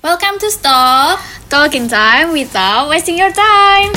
Welcome 0.00 0.40
to 0.40 0.48
Stop 0.48 1.20
Talking 1.52 1.84
time 1.84 2.32
without 2.32 2.88
wasting 2.88 3.20
your 3.20 3.28
time. 3.28 3.92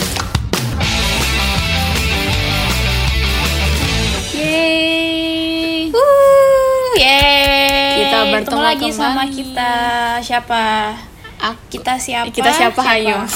Yeay. 4.35 5.87
Woo, 5.95 6.91
yeay. 6.99 8.03
Kita 8.03 8.19
bertemu 8.35 8.59
lagi 8.59 8.89
sama 8.91 9.23
kita 9.31 9.71
siapa? 10.19 10.91
Aku, 11.39 11.71
Kita 11.71 11.95
siapa? 11.95 12.27
kita 12.35 12.51
siapa, 12.51 12.83
Hayo? 12.83 13.23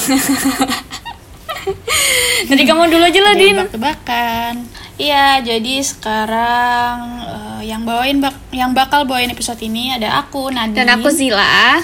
Jadi 2.51 2.61
kamu 2.67 2.91
dulu 2.91 3.03
aja 3.07 3.19
lah, 3.23 3.33
Din. 3.35 3.55
Tebak-tebakan. 3.63 4.53
Iya, 4.97 5.45
jadi 5.45 5.77
sekarang 5.85 6.97
eh, 7.21 7.69
yang 7.69 7.85
bawain 7.85 8.17
bak 8.17 8.33
yang 8.49 8.73
bakal 8.73 9.05
bawain 9.05 9.29
episode 9.29 9.61
ini 9.61 9.93
ada 9.93 10.09
aku 10.19 10.49
Nadine. 10.49 10.73
Dan 10.73 10.89
aku 10.89 11.13
Zila. 11.13 11.77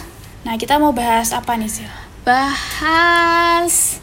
Nah, 0.43 0.59
kita 0.59 0.75
mau 0.79 0.91
bahas 0.91 1.31
apa 1.31 1.55
nih, 1.55 1.71
Sil? 1.71 1.91
bahas 2.23 3.99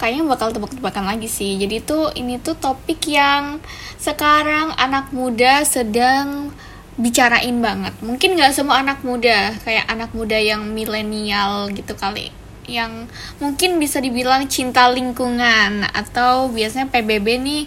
kayaknya 0.00 0.24
bakal 0.26 0.50
tebak-tebakan 0.50 1.04
lagi 1.04 1.28
sih. 1.28 1.60
Jadi 1.60 1.84
tuh 1.84 2.10
ini 2.16 2.40
tuh 2.40 2.56
topik 2.56 3.04
yang 3.08 3.60
sekarang 4.00 4.72
anak 4.80 5.12
muda 5.12 5.62
sedang 5.64 6.50
bicarain 6.96 7.60
banget. 7.60 7.94
Mungkin 8.00 8.36
nggak 8.36 8.52
semua 8.56 8.80
anak 8.80 9.04
muda, 9.04 9.54
kayak 9.62 9.86
anak 9.92 10.10
muda 10.16 10.40
yang 10.40 10.64
milenial 10.72 11.68
gitu 11.70 11.94
kali. 11.94 12.32
Yang 12.64 13.12
mungkin 13.44 13.76
bisa 13.76 14.00
dibilang 14.00 14.48
cinta 14.48 14.88
lingkungan 14.88 15.84
atau 15.92 16.48
biasanya 16.48 16.88
PBB 16.88 17.40
nih 17.44 17.64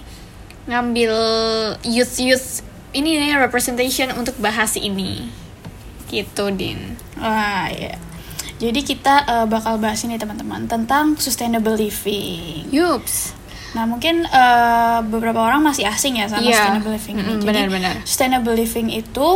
ngambil 0.67 1.13
youth-youth 1.85 2.65
ini 2.91 3.21
nih 3.21 3.37
representation 3.37 4.09
untuk 4.17 4.35
bahas 4.41 4.73
ini. 4.73 5.46
Gitu, 6.07 6.43
Din. 6.51 6.79
Wah, 7.15 7.67
ya. 7.67 7.95
Jadi 8.57 8.81
kita 8.81 9.21
eh, 9.23 9.45
bakal 9.45 9.77
bahas 9.77 10.01
ini 10.01 10.17
teman-teman 10.17 10.65
tentang 10.65 11.13
sustainable 11.15 11.75
living. 11.75 12.65
Yups. 12.67 13.37
Nah 13.73 13.85
mungkin 13.85 14.25
eh, 14.25 14.99
beberapa 15.03 15.37
orang 15.37 15.61
masih 15.61 15.85
asing 15.85 16.17
ya 16.17 16.25
sama 16.25 16.41
Iya. 16.41 16.57
sustainable 16.57 16.91
living 16.91 17.15
ini. 17.15 17.23
Mm-mm, 17.27 17.37
Jadi 17.37 17.45
benar-benar. 17.45 17.93
sustainable 18.01 18.55
living 18.55 18.87
itu 18.89 19.27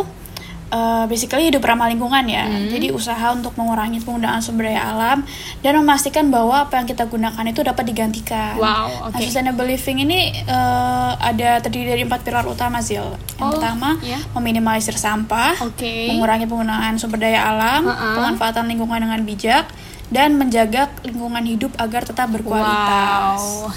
eh, 0.71 1.05
basically 1.05 1.47
hidup 1.47 1.61
ramah 1.61 1.85
lingkungan 1.85 2.23
ya. 2.25 2.47
Hmm. 2.47 2.67
Jadi 2.67 2.89
usaha 2.89 3.29
untuk 3.29 3.53
mengurangi 3.53 3.99
penggunaan 3.99 4.39
sumber 4.39 4.71
daya 4.71 4.89
alam 4.89 5.21
dan 5.59 5.75
memastikan 5.75 6.31
bahwa 6.31 6.63
apa 6.63 6.79
yang 6.79 6.87
kita 6.87 7.05
gunakan 7.05 7.43
itu 7.45 7.61
dapat 7.61 7.83
digantikan. 7.85 8.55
Wow, 8.55 8.65
Nah, 9.03 9.11
oke. 9.11 9.19
sustainable 9.19 9.67
living 9.67 10.01
ini 10.01 10.19
eh, 10.33 11.11
ada 11.13 11.59
terdiri 11.59 11.91
dari 11.91 12.01
empat 12.01 12.23
pilar 12.23 12.47
utama 12.47 12.79
Zil. 12.79 13.03
Yang 13.03 13.43
Oh, 13.43 13.51
pertama 13.53 13.99
iya. 13.99 14.17
meminimalisir 14.31 14.95
sampah, 14.95 15.59
Oke. 15.59 16.07
mengurangi 16.07 16.45
penggunaan 16.45 16.95
sumber 16.95 17.19
daya 17.19 17.51
alam, 17.51 17.85
Uh-uh. 17.85 18.15
pemanfaatan 18.15 18.65
lingkungan 18.65 19.01
dengan 19.01 19.21
bijak, 19.21 19.65
dan 20.07 20.35
menjaga 20.35 20.91
lingkungan 21.01 21.43
hidup 21.43 21.71
agar 21.75 22.03
tetap 22.03 22.29
berkualitas. 22.29 23.39
Wow. 23.39 23.71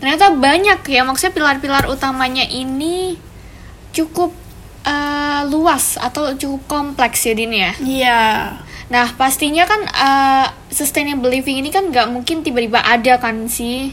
Ternyata 0.00 0.32
banyak 0.32 0.80
ya 0.86 1.04
maksudnya 1.04 1.36
pilar-pilar 1.36 1.84
utamanya 1.84 2.40
ini 2.42 3.20
cukup 3.92 4.32
eh, 4.84 5.40
luas 5.48 6.00
atau 6.00 6.32
cukup 6.36 6.62
kompleks 6.68 7.26
ya 7.26 7.34
Din 7.36 7.52
ya. 7.54 7.72
Iya. 7.80 8.20
Nah 8.90 9.06
pastinya 9.14 9.64
kan 9.68 9.80
eh, 9.86 10.46
sustainable 10.72 11.30
living 11.30 11.62
ini 11.62 11.70
kan 11.70 11.88
nggak 11.90 12.10
mungkin 12.10 12.42
tiba-tiba 12.42 12.82
ada 12.82 13.20
kan 13.20 13.46
sih. 13.46 13.92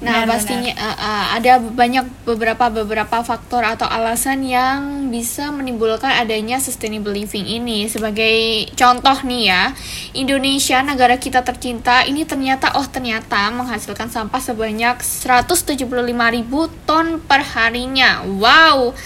Nah 0.00 0.24
Benar, 0.24 0.32
pastinya 0.32 0.72
eh, 0.72 0.96
eh, 0.96 1.26
ada 1.36 1.60
banyak 1.60 2.24
beberapa 2.24 2.72
beberapa 2.72 3.20
faktor 3.20 3.60
atau 3.60 3.84
alasan 3.84 4.40
yang 4.40 5.12
bisa 5.12 5.52
menimbulkan 5.52 6.08
adanya 6.08 6.56
sustainable 6.56 7.12
living 7.12 7.44
ini. 7.44 7.84
Sebagai 7.84 8.64
contoh 8.72 9.12
nih 9.20 9.52
ya, 9.52 9.62
Indonesia 10.16 10.80
negara 10.80 11.20
kita 11.20 11.44
tercinta 11.44 12.00
ini 12.02 12.24
ternyata 12.24 12.80
oh 12.80 12.88
ternyata 12.88 13.52
menghasilkan 13.52 14.08
sampah 14.08 14.40
sebanyak 14.40 15.04
175.000 15.04 15.84
ton 16.88 17.20
per 17.20 17.44
harinya. 17.52 18.24
Wow, 18.24 18.96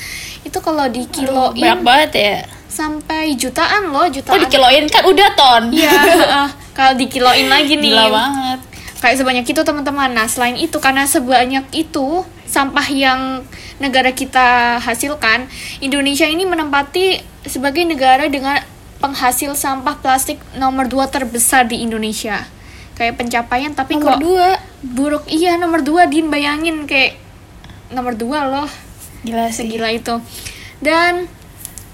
itu 0.42 0.58
kalau 0.58 0.86
Banyak 0.86 0.94
dikiloin 1.10 1.76
banget 1.82 2.10
ya. 2.14 2.36
sampai 2.64 3.34
jutaan 3.34 3.90
loh 3.90 4.02
Oh 4.02 4.10
jutaan. 4.10 4.38
dikiloin 4.40 4.86
kan 4.86 5.02
udah 5.02 5.28
ton. 5.34 5.62
Iya, 5.70 5.90
kalau 6.78 6.94
dikiloin 6.94 7.46
lagi 7.46 7.74
nih. 7.74 7.90
Gila 7.90 8.06
banget. 8.10 8.60
Kayak 9.04 9.20
sebanyak 9.20 9.44
itu 9.52 9.60
teman-teman. 9.60 10.16
Nah, 10.16 10.24
selain 10.24 10.56
itu 10.56 10.80
karena 10.80 11.04
sebanyak 11.04 11.68
itu 11.76 12.24
sampah 12.48 12.88
yang 12.88 13.44
negara 13.76 14.16
kita 14.16 14.80
hasilkan, 14.80 15.44
Indonesia 15.84 16.24
ini 16.24 16.48
menempati 16.48 17.20
sebagai 17.44 17.84
negara 17.84 18.24
dengan 18.32 18.64
penghasil 19.04 19.52
sampah 19.52 20.00
plastik 20.00 20.40
nomor 20.56 20.88
2 20.88 21.04
terbesar 21.12 21.68
di 21.68 21.84
Indonesia. 21.84 22.48
Kayak 22.96 23.20
pencapaian 23.20 23.76
tapi 23.76 24.00
Nomor 24.00 24.16
kok 24.16 24.18
dua. 24.24 24.48
buruk. 24.80 25.24
Iya, 25.28 25.60
nomor 25.60 25.84
2 25.84 26.08
Din 26.08 26.32
bayangin 26.32 26.88
kayak 26.88 27.20
nomor 27.92 28.16
2 28.16 28.50
loh 28.50 28.68
Gila 29.24 29.48
sih. 29.48 29.68
segila 29.68 29.88
itu 29.92 30.20
dan 30.80 31.30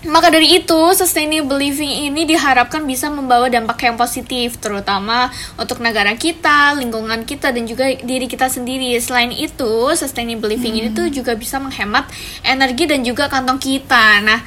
maka 0.09 0.33
dari 0.33 0.57
itu 0.57 0.81
sustainable 0.97 1.61
living 1.61 2.09
ini 2.09 2.25
diharapkan 2.25 2.81
bisa 2.89 3.13
membawa 3.13 3.53
dampak 3.53 3.85
yang 3.85 4.01
positif 4.01 4.57
terutama 4.57 5.29
untuk 5.61 5.85
negara 5.85 6.17
kita, 6.17 6.73
lingkungan 6.81 7.29
kita 7.29 7.53
dan 7.53 7.69
juga 7.69 7.85
diri 8.01 8.25
kita 8.25 8.49
sendiri. 8.49 8.97
Selain 8.97 9.29
itu, 9.29 9.93
sustainable 9.93 10.49
living 10.49 10.81
ini 10.81 10.89
tuh 10.97 11.13
juga 11.13 11.37
bisa 11.37 11.61
menghemat 11.61 12.09
energi 12.41 12.89
dan 12.89 13.05
juga 13.05 13.29
kantong 13.29 13.61
kita. 13.61 14.25
Nah, 14.25 14.41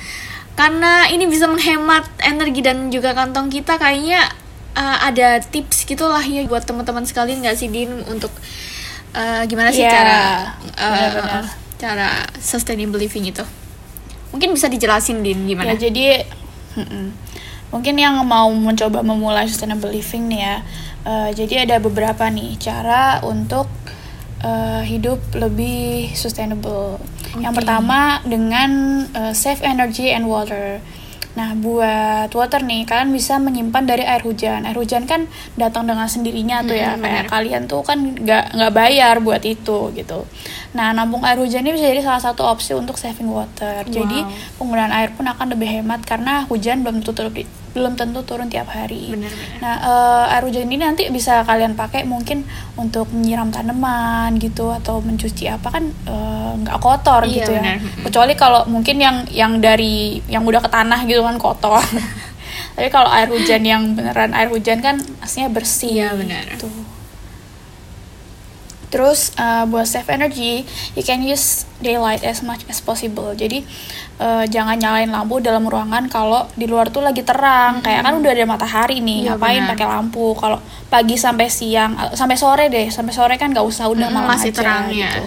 karena 0.58 1.06
ini 1.14 1.30
bisa 1.30 1.46
menghemat 1.46 2.10
energi 2.26 2.62
dan 2.66 2.90
juga 2.90 3.14
kantong 3.14 3.54
kita 3.54 3.78
kayaknya 3.78 4.26
uh, 4.78 4.98
ada 5.06 5.38
tips 5.42 5.86
gitulah 5.86 6.22
ya 6.22 6.46
buat 6.50 6.66
teman-teman 6.66 7.06
sekalian 7.06 7.42
nggak 7.46 7.58
sih 7.58 7.70
Din 7.70 8.02
untuk 8.06 8.30
uh, 9.18 9.42
gimana 9.50 9.74
sih 9.74 9.82
Iya, 9.86 9.90
cara 9.94 10.18
uh, 10.78 10.94
benar-benar. 10.94 11.46
cara 11.82 12.10
sustainable 12.38 13.02
living 13.02 13.34
itu 13.34 13.42
mungkin 14.34 14.58
bisa 14.58 14.66
dijelasin 14.68 15.22
din 15.22 15.46
Ya 15.46 15.48
gimana 15.54 15.78
jadi 15.78 16.26
mm-mm. 16.74 17.06
mungkin 17.70 17.96
yang 18.02 18.18
mau 18.26 18.50
mencoba 18.50 19.06
memulai 19.06 19.46
sustainable 19.46 19.94
living 19.94 20.28
nih 20.28 20.42
ya. 20.42 20.56
eh, 21.06 21.30
jadi 21.38 21.70
ada 21.70 21.78
beberapa 21.78 22.26
nih 22.34 22.58
cara 22.58 23.22
untuk 23.22 23.70
eh, 24.44 24.82
hidup 24.90 25.22
lebih 25.38 26.12
sustainable. 26.18 26.98
Yang 27.38 27.54
Oke. 27.54 27.60
pertama 27.62 28.20
dengan 28.26 28.70
eh, 29.14 29.34
save 29.38 29.62
energy 29.62 30.10
and 30.10 30.26
water. 30.26 30.82
Nah, 31.34 31.58
buat 31.58 32.30
water 32.30 32.62
nih, 32.62 32.86
kalian 32.86 33.10
bisa 33.10 33.42
menyimpan 33.42 33.90
dari 33.90 34.06
air 34.06 34.22
hujan. 34.22 34.70
Air 34.70 34.78
hujan 34.78 35.10
kan 35.10 35.26
datang 35.58 35.90
dengan 35.90 36.06
sendirinya 36.06 36.62
tuh 36.62 36.78
ya. 36.78 36.94
Mm-mm, 36.94 37.02
Kayak 37.02 37.26
kalian 37.26 37.64
tuh 37.66 37.82
kan 37.82 37.98
nggak 37.98 38.54
nggak 38.54 38.74
bayar 38.74 39.18
buat 39.18 39.42
itu 39.42 39.90
gitu. 39.98 40.30
Nah, 40.78 40.94
nampung 40.94 41.26
air 41.26 41.42
hujan 41.42 41.66
ini 41.66 41.74
bisa 41.74 41.90
jadi 41.90 42.06
salah 42.06 42.22
satu 42.22 42.46
opsi 42.46 42.78
untuk 42.78 43.02
saving 43.02 43.34
water. 43.34 43.82
Jadi 43.90 44.22
Wow. 44.22 44.62
penggunaan 44.62 44.94
air 44.94 45.10
pun 45.18 45.26
akan 45.26 45.58
lebih 45.58 45.82
hemat 45.82 46.06
karena 46.06 46.46
hujan 46.46 46.86
belum 46.86 47.02
tentu 47.02 47.18
turun, 47.18 47.34
belum 47.74 47.98
tentu 47.98 48.22
turun 48.22 48.48
tiap 48.48 48.70
hari. 48.70 49.10
Benar-benar. 49.10 49.60
Nah, 49.60 49.76
eh, 49.82 50.34
air 50.38 50.44
hujan 50.46 50.70
ini 50.70 50.78
nanti 50.86 51.10
bisa 51.10 51.42
kalian 51.42 51.74
pakai 51.74 52.06
mungkin 52.06 52.46
untuk 52.78 53.10
menyiram 53.10 53.50
tanaman 53.50 54.38
gitu 54.38 54.70
atau 54.70 55.02
mencuci 55.02 55.50
apa 55.50 55.74
kan 55.74 55.84
eh, 55.90 56.52
nggak 56.62 56.78
kotor 56.78 57.26
Iya, 57.26 57.34
gitu 57.42 57.52
ya. 57.58 57.62
Mm-mm. 57.82 58.06
Kecuali 58.06 58.34
kalau 58.38 58.62
mungkin 58.70 59.02
yang 59.02 59.26
yang 59.34 59.58
dari 59.58 60.22
yang 60.30 60.46
udah 60.46 60.62
ke 60.62 60.70
tanah 60.70 61.02
gitu 61.10 61.26
kan 61.26 61.36
kotor. 61.42 61.82
Tapi 62.78 62.90
kalau 62.94 63.10
air 63.10 63.30
hujan 63.30 63.62
yang 63.66 63.98
beneran 63.98 64.34
air 64.34 64.50
hujan 64.50 64.82
kan 64.82 65.02
aslinya 65.22 65.50
bersih. 65.50 65.94
Iya, 65.94 66.10
benar. 66.14 66.46
Gitu. 66.54 66.70
Terus 68.94 69.34
uh, 69.42 69.66
buat 69.66 69.90
save 69.90 70.06
energy, 70.14 70.62
you 70.94 71.02
can 71.02 71.26
use 71.26 71.66
daylight 71.82 72.22
as 72.22 72.46
much 72.46 72.62
as 72.70 72.78
possible. 72.78 73.34
Jadi 73.34 73.66
uh, 74.22 74.46
jangan 74.46 74.78
nyalain 74.78 75.10
lampu 75.10 75.42
dalam 75.42 75.66
ruangan 75.66 76.06
kalau 76.14 76.46
di 76.54 76.70
luar 76.70 76.94
tuh 76.94 77.02
lagi 77.02 77.26
terang. 77.26 77.82
Kayak 77.82 78.06
kan 78.06 78.22
udah 78.22 78.30
ada 78.30 78.46
matahari 78.46 79.02
nih, 79.02 79.26
Iya, 79.26 79.34
ngapain 79.34 79.66
pakai 79.66 79.88
lampu? 79.90 80.38
Kalau 80.38 80.62
pagi 80.94 81.18
sampai 81.18 81.50
siang, 81.50 81.98
uh, 81.98 82.14
sampai 82.14 82.38
sore 82.38 82.70
deh, 82.70 82.94
sampai 82.94 83.18
sore 83.18 83.34
kan 83.42 83.50
nggak 83.50 83.66
usah 83.66 83.90
udah 83.90 84.14
Mm-mm, 84.14 84.14
malam 84.14 84.30
masih 84.30 84.54
aja 84.54 84.62
terang, 84.62 84.86
ya. 84.94 85.10
gitu. 85.10 85.26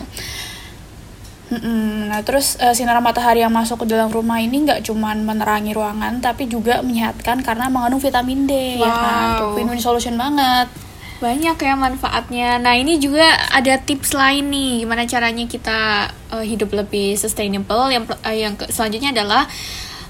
Mm-mm. 1.47 2.07
Nah 2.07 2.23
terus 2.23 2.55
uh, 2.62 2.71
sinar 2.71 3.03
matahari 3.03 3.43
yang 3.43 3.51
masuk 3.51 3.83
ke 3.83 3.87
dalam 3.91 4.15
rumah 4.15 4.39
ini 4.39 4.62
nggak 4.62 4.87
cuman 4.87 5.27
menerangi 5.27 5.75
ruangan, 5.75 6.23
tapi 6.23 6.47
juga 6.47 6.87
menyehatkan 6.87 7.43
karena 7.43 7.67
mengandung 7.67 7.99
vitamin 7.99 8.47
D, 8.47 8.79
ya 8.79 8.91
kan? 8.95 9.29
Wow. 9.43 9.59
Win-win 9.59 9.83
solution 9.83 10.15
banget. 10.15 10.86
Banyak 11.17 11.57
ya 11.57 11.75
manfaatnya. 11.75 12.61
Nah 12.61 12.77
ini 12.77 13.01
juga 13.01 13.25
ada 13.53 13.81
tips 13.81 14.13
lain 14.13 14.53
nih 14.53 14.85
gimana 14.85 15.09
caranya 15.09 15.45
kita 15.49 16.11
uh, 16.33 16.45
hidup 16.45 16.73
lebih 16.77 17.17
sustainable. 17.17 17.89
Yang 17.89 18.13
uh, 18.21 18.37
yang 18.37 18.55
selanjutnya 18.69 19.17
adalah 19.17 19.49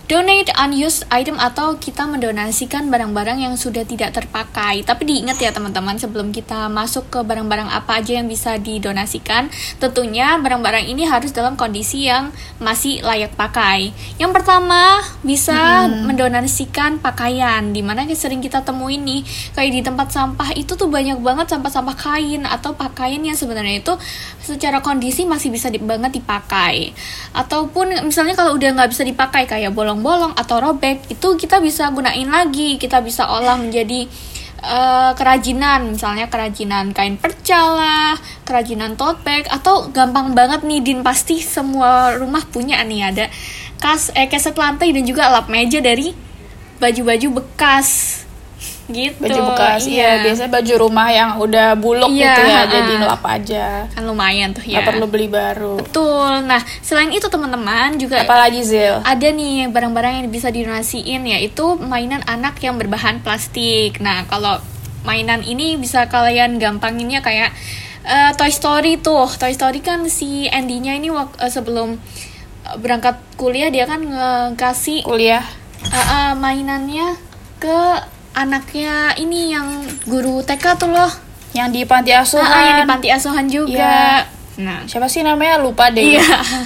donate 0.06 0.54
unused 0.54 1.02
item 1.10 1.34
atau 1.34 1.74
kita 1.82 2.06
mendonasikan 2.06 2.86
barang-barang 2.86 3.42
yang 3.42 3.54
sudah 3.58 3.82
tidak 3.82 4.14
terpakai. 4.14 4.86
Tapi 4.86 5.02
diingat 5.02 5.42
ya 5.42 5.50
teman-teman, 5.50 5.98
sebelum 5.98 6.30
kita 6.30 6.70
masuk 6.70 7.10
ke 7.10 7.20
barang-barang 7.26 7.66
apa 7.66 7.98
aja 7.98 8.22
yang 8.22 8.30
bisa 8.30 8.54
didonasikan, 8.54 9.50
tentunya 9.82 10.38
barang-barang 10.38 10.86
ini 10.86 11.10
harus 11.10 11.34
dalam 11.34 11.58
kondisi 11.58 12.06
yang 12.06 12.30
masih 12.62 13.02
layak 13.02 13.34
pakai. 13.34 13.90
Yang 14.22 14.32
pertama, 14.38 15.02
bisa 15.26 15.90
hmm. 15.90 16.06
mendonasikan 16.06 17.02
pakaian, 17.02 17.74
di 17.74 17.82
mana 17.82 18.06
sering 18.14 18.38
kita 18.38 18.62
temuin 18.62 19.02
nih, 19.02 19.26
kayak 19.58 19.72
di 19.74 19.82
tempat 19.82 20.14
sampah 20.14 20.54
itu 20.54 20.78
tuh 20.78 20.86
banyak 20.86 21.18
banget 21.18 21.50
sampah-sampah 21.50 21.96
kain 21.98 22.46
atau 22.46 22.78
pakaian 22.78 23.18
yang 23.18 23.34
sebenarnya 23.34 23.82
itu 23.82 23.98
secara 24.40 24.78
kondisi 24.78 25.26
masih 25.26 25.50
bisa 25.50 25.66
di, 25.66 25.82
banget 25.82 26.22
dipakai. 26.22 26.94
Ataupun 27.34 28.06
misalnya 28.06 28.38
kalau 28.38 28.54
udah 28.54 28.70
nggak 28.70 28.90
bisa 28.94 29.02
dipakai 29.02 29.50
kayak 29.50 29.74
bolong 29.74 29.95
bolong-bolong 29.96 30.36
atau 30.36 30.60
robek 30.60 31.08
itu 31.08 31.28
kita 31.40 31.56
bisa 31.64 31.88
gunain 31.88 32.28
lagi. 32.28 32.76
Kita 32.76 33.00
bisa 33.00 33.24
olah 33.24 33.56
menjadi 33.56 34.04
uh, 34.60 35.16
kerajinan. 35.16 35.96
Misalnya 35.96 36.28
kerajinan 36.28 36.92
kain 36.92 37.16
perca 37.16 37.60
lah 37.72 38.12
kerajinan 38.44 39.00
tote 39.00 39.24
bag 39.24 39.48
atau 39.48 39.88
gampang 39.88 40.36
banget 40.36 40.60
nih 40.68 40.84
din. 40.84 41.00
Pasti 41.00 41.40
semua 41.40 42.12
rumah 42.20 42.44
punya 42.44 42.84
nih 42.84 43.00
ada 43.08 43.26
kas 43.80 44.12
eh 44.12 44.28
keset 44.28 44.56
lantai 44.56 44.92
dan 44.92 45.04
juga 45.04 45.28
lap 45.28 45.48
meja 45.48 45.80
dari 45.80 46.12
baju-baju 46.76 47.40
bekas 47.40 48.20
gitu 48.86 49.18
baju 49.18 49.40
bekas 49.50 49.82
iya. 49.90 50.22
iya. 50.22 50.22
biasanya 50.22 50.50
baju 50.54 50.74
rumah 50.78 51.08
yang 51.10 51.30
udah 51.42 51.74
buluk 51.74 52.10
iya, 52.14 52.38
gitu 52.38 52.42
ya 52.46 52.60
uh, 52.62 52.64
jadi 52.70 52.92
ngelap 53.02 53.22
aja. 53.26 53.64
Kan 53.90 54.02
lumayan 54.06 54.54
tuh 54.54 54.62
ya 54.62 54.78
Gak 54.78 54.94
perlu 54.94 55.06
beli 55.10 55.26
baru. 55.26 55.82
Betul. 55.82 56.46
Nah 56.46 56.62
selain 56.80 57.10
itu 57.10 57.26
teman-teman 57.26 57.98
juga 57.98 58.22
apalagi 58.22 58.62
Zil? 58.62 59.02
ada 59.02 59.26
nih 59.26 59.66
barang-barang 59.74 60.22
yang 60.22 60.28
bisa 60.30 60.54
dinasiin 60.54 61.26
ya 61.26 61.38
itu 61.42 61.74
mainan 61.82 62.22
anak 62.30 62.62
yang 62.62 62.78
berbahan 62.78 63.18
plastik. 63.26 63.98
Nah 63.98 64.22
kalau 64.30 64.62
mainan 65.02 65.42
ini 65.42 65.74
bisa 65.74 66.06
kalian 66.06 66.62
gampanginnya 66.62 67.26
kayak 67.26 67.50
uh, 68.06 68.30
Toy 68.38 68.54
Story 68.54 69.02
tuh. 69.02 69.26
Toy 69.34 69.50
Story 69.50 69.82
kan 69.82 70.06
si 70.06 70.46
Andy-nya 70.46 70.94
ini 70.94 71.10
uh, 71.10 71.26
sebelum 71.50 71.98
berangkat 72.78 73.18
kuliah 73.34 73.70
dia 73.70 73.86
kan 73.86 74.02
ngasih 74.54 75.02
kuliah. 75.02 75.42
uh, 75.86 75.98
uh, 75.98 76.30
mainannya 76.38 77.14
ke 77.62 77.78
anaknya 78.36 79.16
ini 79.16 79.56
yang 79.56 79.88
guru 80.04 80.44
TK 80.44 80.76
tuh 80.76 80.92
loh 80.92 81.08
yang 81.56 81.72
di 81.72 81.88
panti 81.88 82.12
asuhan. 82.12 82.44
Ah, 82.44 82.62
yang 82.68 82.76
di 82.84 82.86
panti 82.86 83.08
asuhan 83.08 83.48
juga. 83.48 83.72
Ya. 83.72 84.28
nah 84.60 84.84
siapa 84.84 85.08
sih 85.08 85.24
namanya? 85.24 85.56
Lupa 85.56 85.88
deh. 85.88 86.20
Iya. 86.20 86.20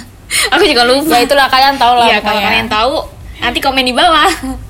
Aku 0.55 0.63
juga 0.67 0.83
lupa. 0.83 1.15
Ya 1.15 1.23
itulah 1.23 1.47
kalian 1.47 1.79
tahu 1.79 1.93
lah 1.95 2.07
iya 2.11 2.19
kalau 2.19 2.39
kalian 2.43 2.67
tahu 2.67 2.95
nanti 3.39 3.59
komen 3.63 3.87
di 3.87 3.95
bawah. 3.95 4.27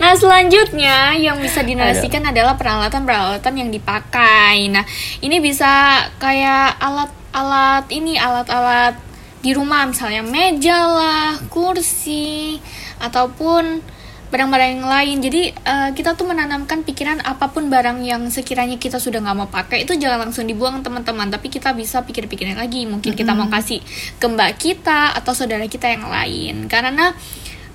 Nah 0.00 0.16
selanjutnya 0.16 1.14
yang 1.14 1.38
bisa 1.38 1.60
dinarasikan 1.62 2.24
adalah 2.26 2.56
peralatan-peralatan 2.58 3.54
yang 3.54 3.70
dipakai. 3.70 4.66
Nah 4.72 4.82
ini 5.22 5.38
bisa 5.38 6.02
kayak 6.16 6.80
alat-alat 6.80 7.84
ini 7.92 8.16
alat-alat 8.18 8.98
di 9.44 9.54
rumah. 9.54 9.86
Misalnya 9.86 10.26
meja 10.26 10.80
lah, 10.88 11.30
kursi 11.52 12.58
ataupun 12.98 13.84
barang-barang 14.30 14.78
yang 14.78 14.86
lain. 14.86 15.16
Jadi 15.20 15.42
uh, 15.66 15.90
kita 15.90 16.14
tuh 16.14 16.30
menanamkan 16.30 16.86
pikiran 16.86 17.18
apa 17.26 17.50
pun 17.50 17.66
barang 17.66 18.00
yang 18.06 18.30
sekiranya 18.30 18.78
kita 18.78 19.02
sudah 19.02 19.18
nggak 19.18 19.36
mau 19.36 19.50
pakai 19.50 19.82
itu 19.82 19.98
jangan 19.98 20.30
langsung 20.30 20.46
dibuang 20.46 20.80
teman-teman. 20.86 21.28
Tapi 21.28 21.50
kita 21.50 21.74
bisa 21.74 22.06
pikir-pikirin 22.06 22.56
lagi. 22.56 22.86
Mungkin 22.86 23.18
kita 23.18 23.34
mau 23.34 23.50
kasih 23.50 23.82
ke 24.16 24.26
mbak 24.30 24.56
kita 24.56 25.18
atau 25.18 25.34
saudara 25.34 25.66
kita 25.66 25.90
yang 25.90 26.06
lain. 26.06 26.70
Karena 26.70 27.10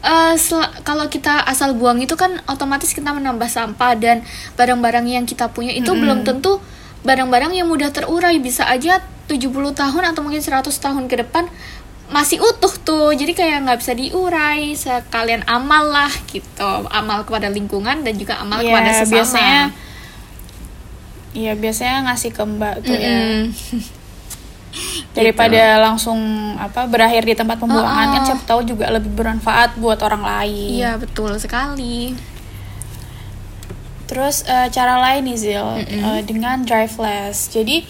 uh, 0.01 0.33
kalau 0.87 1.11
kita 1.11 1.43
asal 1.43 1.75
buang 1.75 1.99
itu 1.99 2.15
kan 2.15 2.39
otomatis 2.47 2.95
kita 2.95 3.11
menambah 3.11 3.51
sampah 3.51 3.99
dan 3.99 4.23
barang-barang 4.55 5.05
yang 5.11 5.27
kita 5.27 5.51
punya 5.51 5.75
itu 5.75 5.85
mm 5.85 5.91
-hmm. 5.91 6.01
belum 6.01 6.19
tentu 6.23 6.63
barang-barang 7.03 7.51
yang 7.51 7.67
mudah 7.67 7.91
terurai. 7.91 8.39
Bisa 8.39 8.63
aja 8.65 9.03
70 9.27 9.51
tahun 9.73 10.03
atau 10.05 10.21
mungkin 10.21 10.41
100 10.41 10.69
tahun 10.69 11.09
ke 11.09 11.25
depan 11.25 11.49
masih 12.05 12.37
utuh 12.37 12.69
tuh 12.85 13.09
jadi 13.17 13.33
kayak 13.33 13.57
nggak 13.65 13.79
bisa 13.81 13.93
diurai 13.97 14.77
sekalian 14.77 15.41
amal 15.49 15.89
lah 15.89 16.11
gitu 16.29 16.85
amal 16.93 17.25
kepada 17.25 17.49
lingkungan 17.49 18.05
dan 18.05 18.13
juga 18.13 18.37
amal 18.37 18.61
yeah, 18.61 18.69
kepada 18.69 18.89
sesama 18.93 19.13
biasanya 19.17 19.61
iya 21.33 21.53
biasanya 21.57 21.97
ngasih 22.09 22.31
ke 22.31 22.43
mbak 22.45 22.75
tuh 22.85 22.93
mm 22.93 23.01
-hmm. 23.01 23.09
ya 23.09 23.19
daripada 25.17 25.63
gitu. 25.79 25.81
langsung 25.81 26.19
apa 26.59 26.85
berakhir 26.85 27.23
di 27.25 27.33
tempat 27.33 27.57
pembuangan 27.57 28.05
oh, 28.05 28.09
oh. 28.11 28.13
kan 28.13 28.21
siapa 28.27 28.43
tahu 28.45 28.61
juga 28.67 28.91
lebih 28.91 29.09
bermanfaat 29.15 29.79
buat 29.81 29.97
orang 30.05 30.21
lain 30.21 30.71
iya 30.83 30.99
betul 30.99 31.33
sekali 31.41 32.13
terus 34.05 34.45
uh, 34.45 34.69
cara 34.69 35.01
lain 35.01 35.25
nih 35.25 35.37
Zil 35.39 35.65
mm 35.65 35.85
-hmm. 35.89 36.01
uh, 36.05 36.21
dengan 36.21 36.61
driveless 36.61 37.49
jadi 37.49 37.81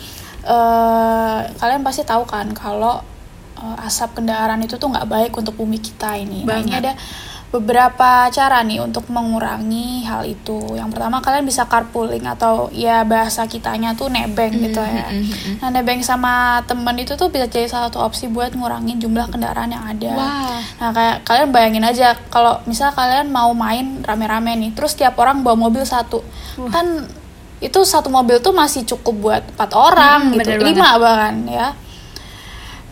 uh, 0.47 1.51
kalian 1.59 1.83
pasti 1.83 2.07
tahu 2.07 2.23
kan 2.23 2.53
kalau 2.55 3.01
uh, 3.01 3.14
asap 3.81 4.21
kendaraan 4.21 4.61
itu 4.61 4.77
tuh 4.77 4.93
nggak 4.93 5.07
baik 5.09 5.31
untuk 5.33 5.57
bumi 5.57 5.81
kita 5.81 6.13
ini. 6.19 6.45
Nah, 6.45 6.61
ini 6.61 6.73
ada 6.75 6.93
beberapa 7.55 8.27
cara 8.35 8.59
nih 8.67 8.83
untuk 8.83 9.07
mengurangi 9.07 10.03
hal 10.03 10.27
itu. 10.27 10.75
Yang 10.75 10.97
pertama 10.97 11.23
kalian 11.23 11.47
bisa 11.47 11.63
carpooling 11.63 12.27
atau 12.27 12.67
ya 12.75 13.07
bahasa 13.07 13.47
kitanya 13.47 13.95
tuh 13.95 14.11
nebeng 14.11 14.51
mm 14.51 14.59
-hmm. 14.59 14.65
gitu 14.67 14.81
ya. 14.83 15.07
Mm 15.07 15.23
-hmm. 15.23 15.53
Nah 15.63 15.69
nebeng 15.71 16.01
sama 16.03 16.59
temen 16.67 16.95
itu 16.99 17.15
tuh 17.15 17.31
bisa 17.31 17.47
jadi 17.47 17.71
salah 17.71 17.87
satu 17.87 18.03
opsi 18.03 18.27
buat 18.27 18.51
ngurangin 18.51 18.99
jumlah 18.99 19.31
kendaraan 19.31 19.71
yang 19.71 19.87
ada. 19.87 20.11
Wow. 20.19 20.57
Nah 20.83 20.89
kayak 20.91 21.15
kalian 21.23 21.49
bayangin 21.55 21.85
aja 21.87 22.19
kalau 22.27 22.59
misal 22.67 22.91
kalian 22.91 23.31
mau 23.31 23.55
main 23.55 24.03
rame-rame 24.03 24.59
nih, 24.59 24.71
terus 24.75 24.99
tiap 24.99 25.15
orang 25.15 25.39
bawa 25.39 25.55
mobil 25.55 25.87
satu, 25.87 26.19
uh. 26.59 26.67
kan 26.67 27.07
itu 27.63 27.79
satu 27.87 28.11
mobil 28.11 28.43
tuh 28.43 28.51
masih 28.51 28.83
cukup 28.83 29.15
buat 29.15 29.43
empat 29.55 29.71
orang 29.71 30.35
hmm, 30.35 30.43
gitu, 30.43 30.59
lima 30.59 30.99
bahkan 30.99 31.35
ya 31.47 31.71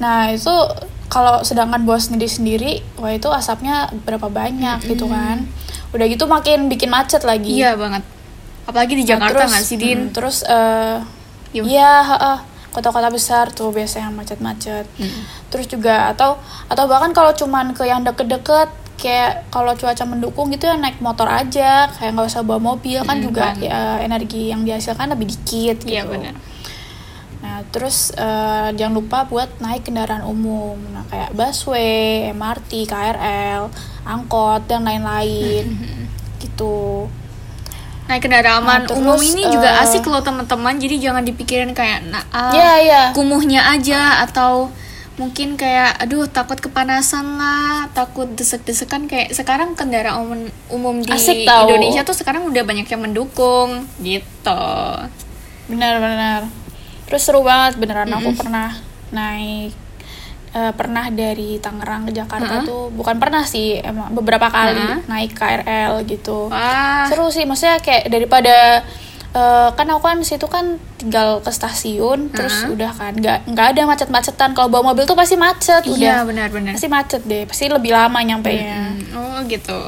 nah 0.04 0.28
itu 0.28 0.52
kalau 1.08 1.46
sedangkan 1.46 1.88
bos 1.88 2.12
sendiri 2.12 2.28
sendiri 2.28 2.72
wah 3.00 3.14
itu 3.16 3.32
asapnya 3.32 3.88
berapa 4.04 4.28
banyak 4.28 4.82
mm 4.82 4.84
-hmm. 4.84 4.92
gitu 4.92 5.06
kan. 5.08 5.48
Udah 5.96 6.06
gitu 6.10 6.26
makin 6.28 6.68
bikin 6.68 6.90
macet 6.92 7.24
lagi. 7.24 7.62
Iya 7.64 7.80
banget. 7.80 8.04
Apalagi 8.68 8.94
di 8.98 9.06
Jakarta 9.06 9.46
nggak 9.46 9.64
sih 9.64 9.78
din? 9.78 10.10
hmm, 10.10 10.14
terus 10.16 10.42
uh, 10.48 11.00
iya. 11.54 12.02
uh, 12.02 12.40
kota-kota 12.74 13.14
besar 13.14 13.54
tuh 13.54 13.70
biasanya 13.70 14.10
macet-macet. 14.10 14.90
Hmm. 14.98 15.22
terus 15.54 15.70
juga 15.70 16.10
atau 16.10 16.42
atau 16.66 16.90
bahkan 16.90 17.14
kalau 17.14 17.30
cuman 17.38 17.78
ke 17.78 17.86
yang 17.86 18.02
deket-deket 18.02 18.74
kayak 18.98 19.46
kalau 19.54 19.78
cuaca 19.78 20.02
mendukung 20.10 20.50
gitu 20.50 20.66
ya 20.66 20.76
naik 20.80 20.98
motor 20.98 21.30
aja. 21.30 21.94
Kayak 21.94 22.18
nggak 22.18 22.28
usah 22.34 22.42
bawa 22.42 22.74
mobil 22.74 23.06
kan 23.06 23.22
hmm, 23.22 23.26
juga 23.30 23.54
ya, 23.62 24.02
energi 24.02 24.50
yang 24.50 24.66
dihasilkan 24.66 25.14
lebih 25.14 25.30
dikit 25.30 25.86
iya, 25.86 26.02
gitu. 26.02 26.02
Iya 26.02 26.04
benar 26.10 26.36
Nah, 27.44 27.60
terus 27.76 28.16
uh, 28.16 28.72
jangan 28.72 28.96
lupa 28.96 29.28
buat 29.28 29.52
naik 29.60 29.92
kendaraan 29.92 30.24
umum. 30.24 30.80
Nah, 30.96 31.04
kayak 31.12 31.36
busway, 31.36 32.32
MRT, 32.32 32.88
KRL, 32.88 33.68
angkot 34.08 34.64
dan 34.72 34.88
lain-lain. 34.88 35.68
gitu. 36.42 37.12
Naik 38.08 38.24
kendaraan 38.24 38.64
nah, 38.64 38.88
terus, 38.88 38.96
umum 38.96 39.20
ini 39.20 39.44
uh, 39.44 39.52
juga 39.52 39.70
eh, 39.76 39.84
asik 39.84 40.08
loh 40.08 40.24
teman-teman. 40.24 40.80
Jadi 40.80 40.96
jangan 41.04 41.24
dipikirin 41.28 41.76
kayak 41.76 42.08
nah, 42.08 42.24
uh, 42.32 42.56
yeah, 42.56 42.80
yeah. 42.80 43.06
kumuhnya 43.12 43.60
aja 43.76 44.24
atau 44.24 44.72
mungkin 45.14 45.60
kayak 45.62 46.02
aduh 46.02 46.26
takut 46.26 46.58
kepanasan 46.58 47.38
lah 47.38 47.86
takut 47.94 48.26
desek-desekan 48.34 49.06
kayak 49.06 49.30
sekarang 49.30 49.78
kendaraan 49.78 50.26
umum 50.26 50.42
umum 50.74 50.96
di 51.06 51.14
Indonesia 51.14 52.02
tuh 52.02 52.18
sekarang 52.18 52.50
udah 52.50 52.66
banyak 52.66 52.90
yang 52.90 52.98
mendukung 53.06 53.86
gitu 54.02 54.66
benar-benar 55.70 56.50
terus 57.08 57.22
seru 57.24 57.44
banget 57.44 57.80
beneran 57.80 58.10
mm 58.10 58.16
-hmm. 58.16 58.26
aku 58.26 58.30
pernah 58.38 58.70
naik 59.14 59.72
uh, 60.54 60.74
pernah 60.74 61.10
dari 61.10 61.58
Tangerang 61.58 62.08
ke 62.08 62.12
Jakarta 62.16 62.54
uh 62.54 62.60
-huh. 62.62 62.68
tuh 62.68 62.84
bukan 62.94 63.18
pernah 63.18 63.44
sih 63.44 63.82
emang 63.82 64.14
beberapa 64.14 64.48
kali 64.48 64.80
uh 64.80 64.90
-huh. 64.98 65.00
naik 65.10 65.36
KRL 65.36 66.06
gitu 66.08 66.48
Wah. 66.50 67.10
seru 67.10 67.28
sih 67.34 67.44
maksudnya 67.44 67.82
kayak 67.82 68.08
daripada 68.08 68.86
uh, 69.34 69.70
kan 69.74 69.86
aku 69.90 70.02
kan 70.06 70.18
situ 70.22 70.46
kan 70.48 70.78
tinggal 71.02 71.42
ke 71.42 71.52
stasiun 71.52 72.30
uh-huh. 72.30 72.36
terus 72.38 72.56
udah 72.70 72.92
kan 72.94 73.14
nggak 73.18 73.50
nggak 73.50 73.68
ada 73.76 73.82
macet-macetan 73.90 74.54
kalau 74.56 74.70
bawa 74.70 74.94
mobil 74.94 75.04
tuh 75.04 75.18
pasti 75.18 75.36
macet 75.36 75.84
iya 75.98 76.24
benar-benar 76.24 76.78
pasti 76.78 76.90
macet 76.90 77.22
deh 77.26 77.44
pasti 77.50 77.68
lebih 77.68 77.92
lama 77.92 78.20
nyampe 78.22 78.54
nya 78.54 78.94
hmm. 78.94 79.18
oh 79.18 79.38
gitu 79.50 79.82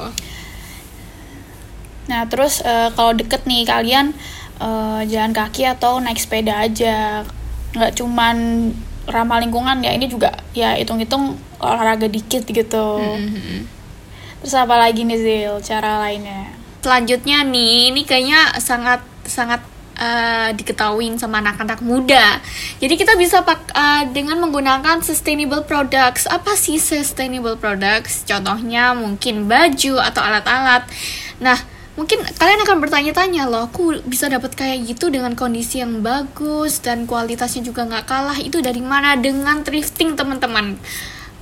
nah 2.06 2.22
terus 2.30 2.62
uh, 2.62 2.94
kalau 2.94 3.18
deket 3.18 3.50
nih 3.50 3.66
kalian 3.66 4.14
uh, 4.60 5.02
jalan 5.08 5.32
kaki 5.36 5.68
atau 5.68 6.00
naik 6.00 6.20
sepeda 6.20 6.66
aja 6.66 7.24
nggak 7.76 7.92
cuman 8.00 8.70
ramah 9.06 9.38
lingkungan 9.44 9.86
ya 9.86 9.94
ini 9.94 10.10
juga 10.10 10.34
ya 10.56 10.74
hitung-hitung 10.80 11.38
olahraga 11.62 12.10
dikit 12.10 12.48
gitu 12.48 12.88
mm-hmm. 13.00 13.60
terus 14.42 14.56
apa 14.58 14.76
lagi 14.80 15.06
nih 15.06 15.20
Zil 15.20 15.56
cara 15.62 16.02
lainnya 16.02 16.56
selanjutnya 16.82 17.46
nih 17.46 17.94
ini 17.94 18.02
kayaknya 18.08 18.58
sangat 18.58 19.04
sangat 19.26 19.62
uh, 20.00 20.50
diketahui 20.54 21.08
sama 21.18 21.42
anak-anak 21.42 21.80
muda. 21.82 22.40
Jadi 22.80 22.94
kita 23.00 23.16
bisa 23.18 23.42
pak 23.42 23.72
uh, 23.74 24.04
dengan 24.12 24.40
menggunakan 24.44 25.02
sustainable 25.02 25.64
products. 25.64 26.28
Apa 26.28 26.54
sih 26.54 26.78
sustainable 26.78 27.58
products? 27.58 28.24
Contohnya 28.28 28.94
mungkin 28.94 29.48
baju 29.50 30.00
atau 30.04 30.22
alat-alat. 30.22 30.86
Nah, 31.42 31.58
mungkin 31.96 32.24
kalian 32.24 32.62
akan 32.64 32.78
bertanya-tanya 32.84 33.48
loh, 33.48 33.72
aku 33.72 34.04
bisa 34.08 34.28
dapat 34.28 34.56
kayak 34.56 34.84
gitu 34.86 35.08
dengan 35.08 35.34
kondisi 35.34 35.80
yang 35.80 36.04
bagus 36.04 36.84
dan 36.84 37.08
kualitasnya 37.08 37.64
juga 37.64 37.88
nggak 37.88 38.06
kalah. 38.06 38.38
Itu 38.40 38.60
dari 38.60 38.84
mana? 38.84 39.16
Dengan 39.16 39.64
thrifting 39.64 40.16
teman-teman 40.20 40.80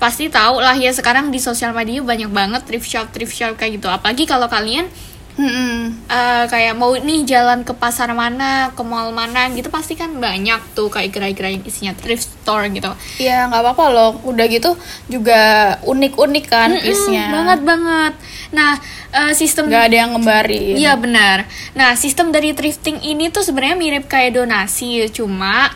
pasti 0.03 0.27
tahu 0.27 0.59
lah 0.59 0.75
ya 0.75 0.91
sekarang 0.91 1.31
di 1.31 1.39
sosial 1.39 1.71
media 1.71 2.03
banyak 2.03 2.27
banget 2.27 2.67
thrift 2.67 2.91
shop 2.91 3.07
thrift 3.15 3.31
shop 3.31 3.55
kayak 3.55 3.79
gitu 3.79 3.87
apalagi 3.87 4.27
kalau 4.27 4.51
kalian 4.51 4.91
Hmm. 5.33 5.97
Uh, 6.05 6.45
kayak 6.45 6.77
mau 6.77 6.93
nih 6.93 7.25
jalan 7.25 7.65
ke 7.65 7.73
pasar 7.73 8.13
mana, 8.13 8.69
ke 8.77 8.83
mall 8.85 9.09
mana 9.09 9.49
gitu 9.49 9.65
pasti 9.73 9.97
kan 9.97 10.13
banyak 10.21 10.61
tuh 10.77 10.93
kayak 10.93 11.09
gerai-gerai 11.09 11.57
yang 11.57 11.65
isinya 11.65 11.93
thrift 11.97 12.29
store 12.29 12.69
gitu. 12.69 12.93
Iya 13.17 13.49
nggak 13.49 13.61
apa-apa 13.65 13.85
loh, 13.89 14.11
udah 14.29 14.45
gitu 14.45 14.77
juga 15.09 15.73
unik-unik 15.89 16.45
kan 16.45 16.77
piece-nya. 16.77 17.33
Banget 17.33 17.59
banget. 17.65 18.13
Nah 18.53 18.77
uh, 19.11 19.33
sistem 19.33 19.67
Nggak 19.67 19.85
ada 19.89 19.97
yang 19.97 20.11
ngembarin. 20.15 20.77
Iya 20.77 20.93
benar. 20.95 21.49
Nah 21.73 21.97
sistem 21.97 22.29
dari 22.29 22.53
thrifting 22.53 23.01
ini 23.01 23.33
tuh 23.33 23.41
sebenarnya 23.41 23.75
mirip 23.75 24.05
kayak 24.07 24.37
donasi, 24.37 25.09
cuma 25.09 25.73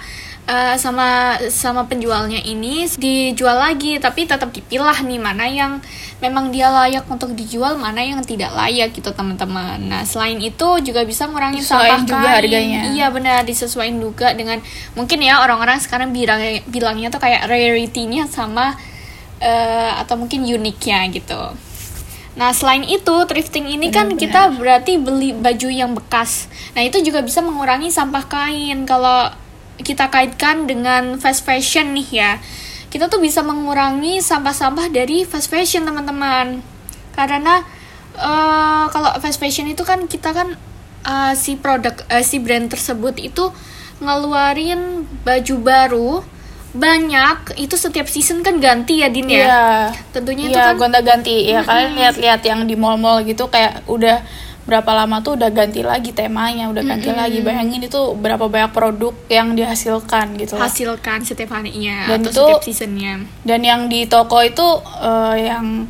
Uh, 0.48 0.79
sama 0.79 1.36
sama 1.51 1.91
penjualnya 1.91 2.39
ini 2.39 2.88
dijual 2.96 3.60
lagi 3.60 4.00
tapi 4.00 4.24
tetap 4.24 4.48
dipilah 4.55 5.03
nih 5.03 5.19
mana 5.19 5.43
yang 5.43 5.84
memang 6.24 6.55
dia 6.55 6.72
layak 6.72 7.03
untuk 7.12 7.36
dijual 7.36 7.75
mana 7.75 8.00
yang 8.00 8.24
tidak 8.24 8.55
layak 8.55 8.96
gitu 8.96 9.12
teman-teman 9.12 9.75
nah 9.91 10.07
selain 10.07 10.39
itu 10.39 10.79
juga 10.88 11.03
bisa 11.03 11.27
ngurangin 11.27 11.60
sampah 11.60 12.00
juga 12.00 12.24
kain. 12.24 12.48
harganya. 12.48 12.79
iya 12.96 13.12
benar 13.12 13.43
disesuaikan 13.43 14.00
juga 14.00 14.31
dengan 14.39 14.63
mungkin 14.96 15.19
ya 15.19 15.43
orang-orang 15.43 15.84
sekarang 15.84 16.15
bilang 16.15 16.39
bilangnya 16.72 17.12
tuh 17.12 17.19
kayak 17.19 17.43
rarity-nya 17.51 18.31
sama 18.31 18.72
uh, 19.43 19.91
atau 20.00 20.15
mungkin 20.15 20.48
uniknya 20.48 21.12
gitu 21.12 21.66
Nah, 22.38 22.53
selain 22.53 22.86
itu, 22.86 23.15
thrifting 23.25 23.65
ini 23.65 23.89
kan 23.89 24.13
Benar-benar. 24.13 24.22
kita 24.22 24.41
berarti 24.62 24.94
beli 25.01 25.34
baju 25.34 25.70
yang 25.74 25.98
bekas. 25.98 26.46
Nah, 26.77 26.86
itu 26.86 27.01
juga 27.01 27.25
bisa 27.25 27.41
mengurangi 27.41 27.89
sampah 27.89 28.29
kain. 28.29 28.86
Kalau 28.86 29.34
kita 29.82 30.13
kaitkan 30.13 30.70
dengan 30.70 31.17
fast 31.17 31.41
fashion 31.41 31.98
nih 31.98 32.10
ya. 32.13 32.32
Kita 32.94 33.10
tuh 33.10 33.17
bisa 33.17 33.41
mengurangi 33.41 34.22
sampah-sampah 34.22 34.94
dari 34.94 35.25
fast 35.25 35.50
fashion, 35.50 35.84
teman-teman. 35.84 36.62
Karena 37.17 37.65
eh, 38.13 38.86
kalau 38.94 39.10
fast 39.17 39.41
fashion 39.41 39.65
itu 39.65 39.82
kan 39.82 40.06
kita 40.06 40.29
kan 40.29 40.53
eh, 41.06 41.34
si 41.34 41.58
produk 41.58 41.98
eh, 42.13 42.22
si 42.22 42.38
brand 42.38 42.70
tersebut 42.70 43.17
itu 43.17 43.50
ngeluarin 43.98 45.10
baju 45.25 45.56
baru 45.58 46.12
banyak 46.77 47.38
itu 47.57 47.74
setiap 47.74 48.05
season 48.05 48.39
kan 48.39 48.57
ganti 48.57 49.01
ya 49.01 49.10
Din 49.10 49.25
ya 49.25 49.38
Iya. 49.39 49.62
tentunya 50.12 50.46
itu 50.46 50.53
Iya, 50.53 50.65
kan 50.67 50.75
gonta-ganti. 50.77 51.36
Ya 51.48 51.62
kalian 51.62 51.93
lihat-lihat 51.93 52.41
yang 52.41 52.63
di 52.63 52.74
mall-mall 52.74 53.22
gitu 53.22 53.46
kayak 53.48 53.81
udah 53.86 54.22
berapa 54.63 54.91
lama 54.93 55.19
tuh 55.19 55.34
udah 55.34 55.48
ganti 55.50 55.79
lagi 55.79 56.12
temanya, 56.12 56.67
udah 56.67 56.84
ganti 56.84 57.07
lagi. 57.10 57.39
Bayangin 57.39 57.79
itu 57.81 57.98
berapa 58.13 58.46
banyak 58.46 58.69
produk 58.69 59.15
yang 59.27 59.53
dihasilkan 59.53 60.36
gitu. 60.36 60.53
loh. 60.53 60.62
hasilkan 60.62 61.24
setiap 61.24 61.55
harinya 61.55 62.03
Dan 62.05 62.22
atau 62.22 62.29
itu- 62.29 62.48
setiap 62.51 62.63
seasonnya 62.63 63.13
Dan 63.41 63.60
yang 63.62 63.88
di 63.88 64.05
toko 64.05 64.39
itu 64.39 64.67
eh, 65.00 65.48
yang 65.48 65.88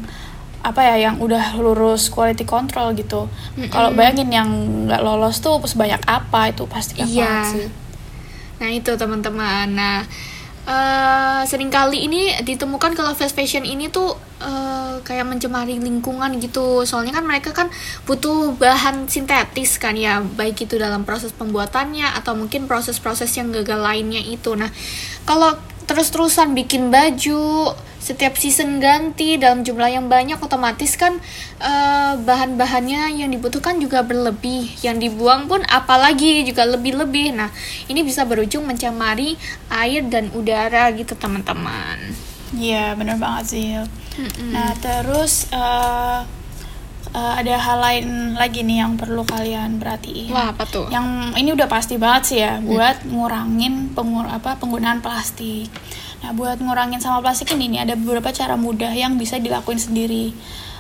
apa 0.60 0.84
ya 0.84 1.10
yang 1.10 1.16
udah 1.18 1.56
lurus 1.56 2.08
quality 2.08 2.44
control 2.44 2.92
gitu. 2.94 3.26
Kalau 3.68 3.92
bayangin 3.92 4.30
yang 4.30 4.50
nggak 4.86 5.00
lolos 5.00 5.40
tuh 5.40 5.58
sebanyak 5.64 6.00
apa 6.04 6.52
itu 6.52 6.64
pasti 6.66 7.00
Iya. 7.00 7.24
banget 7.24 7.46
sih. 7.52 7.68
nah 8.58 8.68
itu 8.68 8.90
teman-teman 8.92 9.70
nah 9.70 10.02
eh 10.68 11.42
sering 11.48 11.72
kali 11.72 12.12
ini 12.12 12.44
ditemukan 12.44 12.92
kalau 12.92 13.16
fast 13.16 13.32
fashion 13.32 13.64
ini 13.64 13.88
tuh 13.88 14.20
eh, 14.44 15.00
kayak 15.00 15.24
mencemari 15.24 15.80
lingkungan 15.80 16.36
gitu. 16.44 16.84
Soalnya 16.84 17.16
kan 17.16 17.24
mereka 17.24 17.56
kan 17.56 17.72
butuh 18.04 18.52
bahan 18.60 19.08
sintetis 19.08 19.80
kan 19.80 19.96
ya 19.96 20.20
baik 20.20 20.68
itu 20.68 20.76
dalam 20.76 21.08
proses 21.08 21.32
pembuatannya 21.32 22.12
atau 22.20 22.36
mungkin 22.36 22.68
proses-proses 22.68 23.32
yang 23.40 23.56
gagal 23.56 23.80
lainnya 23.80 24.20
itu. 24.20 24.60
Nah 24.60 24.68
kalau 25.24 25.56
terus-terusan 25.88 26.52
bikin 26.52 26.92
baju 26.92 27.72
setiap 28.08 28.40
season 28.40 28.80
ganti 28.80 29.36
dalam 29.36 29.68
jumlah 29.68 29.92
yang 29.92 30.08
banyak 30.08 30.40
otomatis 30.40 30.96
kan 30.96 31.20
eh, 31.60 32.14
bahan-bahannya 32.16 33.20
yang 33.20 33.28
dibutuhkan 33.28 33.84
juga 33.84 34.00
berlebih 34.08 34.72
yang 34.80 34.96
dibuang 34.96 35.52
pun 35.52 35.60
apalagi 35.68 36.48
juga 36.48 36.64
lebih-lebih 36.64 37.36
nah 37.36 37.52
ini 37.92 38.00
bisa 38.08 38.24
berujung 38.24 38.64
mencemari 38.64 39.36
air 39.68 40.08
dan 40.08 40.32
udara 40.32 40.88
gitu 40.96 41.20
teman-teman 41.20 42.00
Iya, 42.56 42.96
bener 42.96 43.20
banget 43.20 43.46
sih. 43.52 43.76
Nah, 44.56 44.72
terus 44.80 45.52
eh, 45.52 46.20
eh, 47.12 47.34
ada 47.44 47.56
hal 47.60 47.78
lain 47.84 48.08
lagi 48.40 48.64
nih 48.64 48.88
yang 48.88 48.96
perlu 48.96 49.28
kalian 49.28 49.84
perhatiin. 49.84 50.32
wah 50.32 50.56
apa 50.56 50.64
tuh 50.64 50.88
Yang 50.88 51.36
ini 51.36 51.50
udah 51.52 51.68
pasti 51.68 52.00
banget 52.00 52.24
sih 52.24 52.40
ya, 52.40 52.64
buat 52.64 53.04
ngurangin 53.04 53.92
pengur 53.92 54.24
apa 54.32 54.56
penggunaan 54.56 55.04
plastik. 55.04 55.68
Nah, 56.18 56.32
buat 56.32 56.58
ngurangin 56.58 56.98
sama 56.98 57.20
plastik 57.20 57.52
ini 57.52 57.70
nih 57.70 57.80
ada 57.84 57.94
beberapa 57.94 58.30
cara 58.32 58.56
mudah 58.56 58.90
yang 58.90 59.16
bisa 59.16 59.38
dilakuin 59.38 59.78
sendiri. 59.78 60.34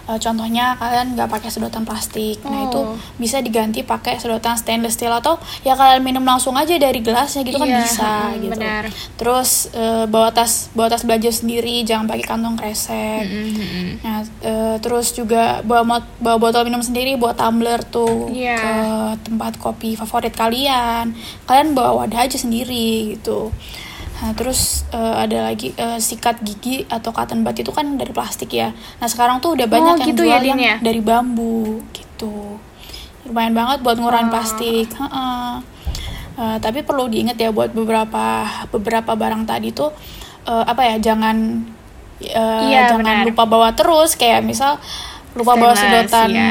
Eh, 0.08 0.16
contohnya 0.18 0.72
kalian 0.74 1.14
nggak 1.14 1.28
pakai 1.28 1.52
sedotan 1.52 1.84
plastik, 1.84 2.40
nah 2.42 2.64
itu 2.64 2.80
Oh. 2.80 2.96
bisa 3.20 3.44
diganti 3.44 3.84
pakai 3.84 4.16
sedotan 4.16 4.56
stainless 4.56 4.96
steel 4.96 5.12
atau 5.12 5.36
ya 5.62 5.76
kalian 5.76 6.00
minum 6.00 6.24
langsung 6.24 6.56
aja 6.56 6.72
dari 6.74 7.04
gelasnya 7.04 7.44
gitu 7.44 7.60
kan 7.60 7.68
Iya, 7.68 7.80
bisa 7.84 8.12
mm, 8.26 8.40
gitu. 8.40 8.52
benar. 8.56 8.84
Terus 9.14 9.50
eh, 9.70 10.08
bawa 10.08 10.32
tas 10.32 10.72
bawa 10.72 10.88
tas 10.88 11.04
belanja 11.04 11.28
sendiri, 11.30 11.84
jangan 11.84 12.08
pakai 12.08 12.24
kantong 12.24 12.56
kresek. 12.56 13.28
Mm-mm. 13.28 13.88
Nah, 14.00 14.24
eh, 14.42 14.76
terus 14.80 15.12
juga 15.12 15.60
bawa 15.62 15.84
bawa 16.18 16.38
botol 16.40 16.64
minum 16.64 16.80
sendiri, 16.80 17.20
bawa 17.20 17.36
tumbler 17.36 17.84
tuh 17.84 18.32
Iya. 18.32 18.56
ke 18.56 18.74
tempat 19.28 19.60
kopi 19.60 19.94
favorit 19.94 20.32
kalian. 20.32 21.12
Kalian 21.44 21.76
bawa 21.76 22.08
wadah 22.08 22.24
aja 22.24 22.40
sendiri 22.40 23.12
gitu. 23.14 23.52
Nah, 24.18 24.34
terus 24.34 24.82
eh, 24.90 25.16
ada 25.20 25.46
lagi 25.46 25.72
eh, 25.72 26.00
sikat 26.00 26.42
gigi 26.42 26.84
atau 26.88 27.14
cotton 27.14 27.42
bud 27.42 27.54
itu 27.54 27.70
kan 27.70 27.86
dari 27.96 28.10
plastik 28.10 28.50
ya. 28.50 28.74
Nah, 28.98 29.06
sekarang 29.06 29.38
tuh 29.38 29.54
udah 29.54 29.66
banyak 29.66 29.96
yang 29.96 30.10
gitu 30.10 30.24
jual 30.26 30.42
ya, 30.42 30.42
yang 30.42 30.58
ya? 30.58 30.76
dari 30.82 31.00
bambu 31.00 31.86
gitu. 31.94 32.58
Lumayan 33.24 33.54
banget 33.54 33.82
buat 33.82 33.96
ngurangin 33.96 34.30
Oh. 34.30 34.34
plastik. 34.34 34.88
Heeh. 34.90 35.52
Eh, 36.38 36.58
tapi 36.58 36.82
perlu 36.82 37.06
diingat 37.08 37.34
ya 37.36 37.50
buat 37.50 37.70
beberapa 37.72 38.46
beberapa 38.70 39.14
barang 39.14 39.46
tadi 39.46 39.70
tuh 39.70 39.90
eh, 40.46 40.64
apa 40.66 40.82
ya 40.86 40.96
jangan 41.04 41.66
eh, 42.20 42.62
Iya, 42.70 42.94
jangan 42.94 43.22
benar. 43.22 43.26
lupa 43.26 43.44
bawa 43.46 43.70
terus 43.74 44.14
kayak 44.14 44.42
misal 44.42 44.78
lupa 45.34 45.54
bawa 45.54 45.74
Stainless, 45.74 46.10
sedotan 46.10 46.30
iya. 46.30 46.50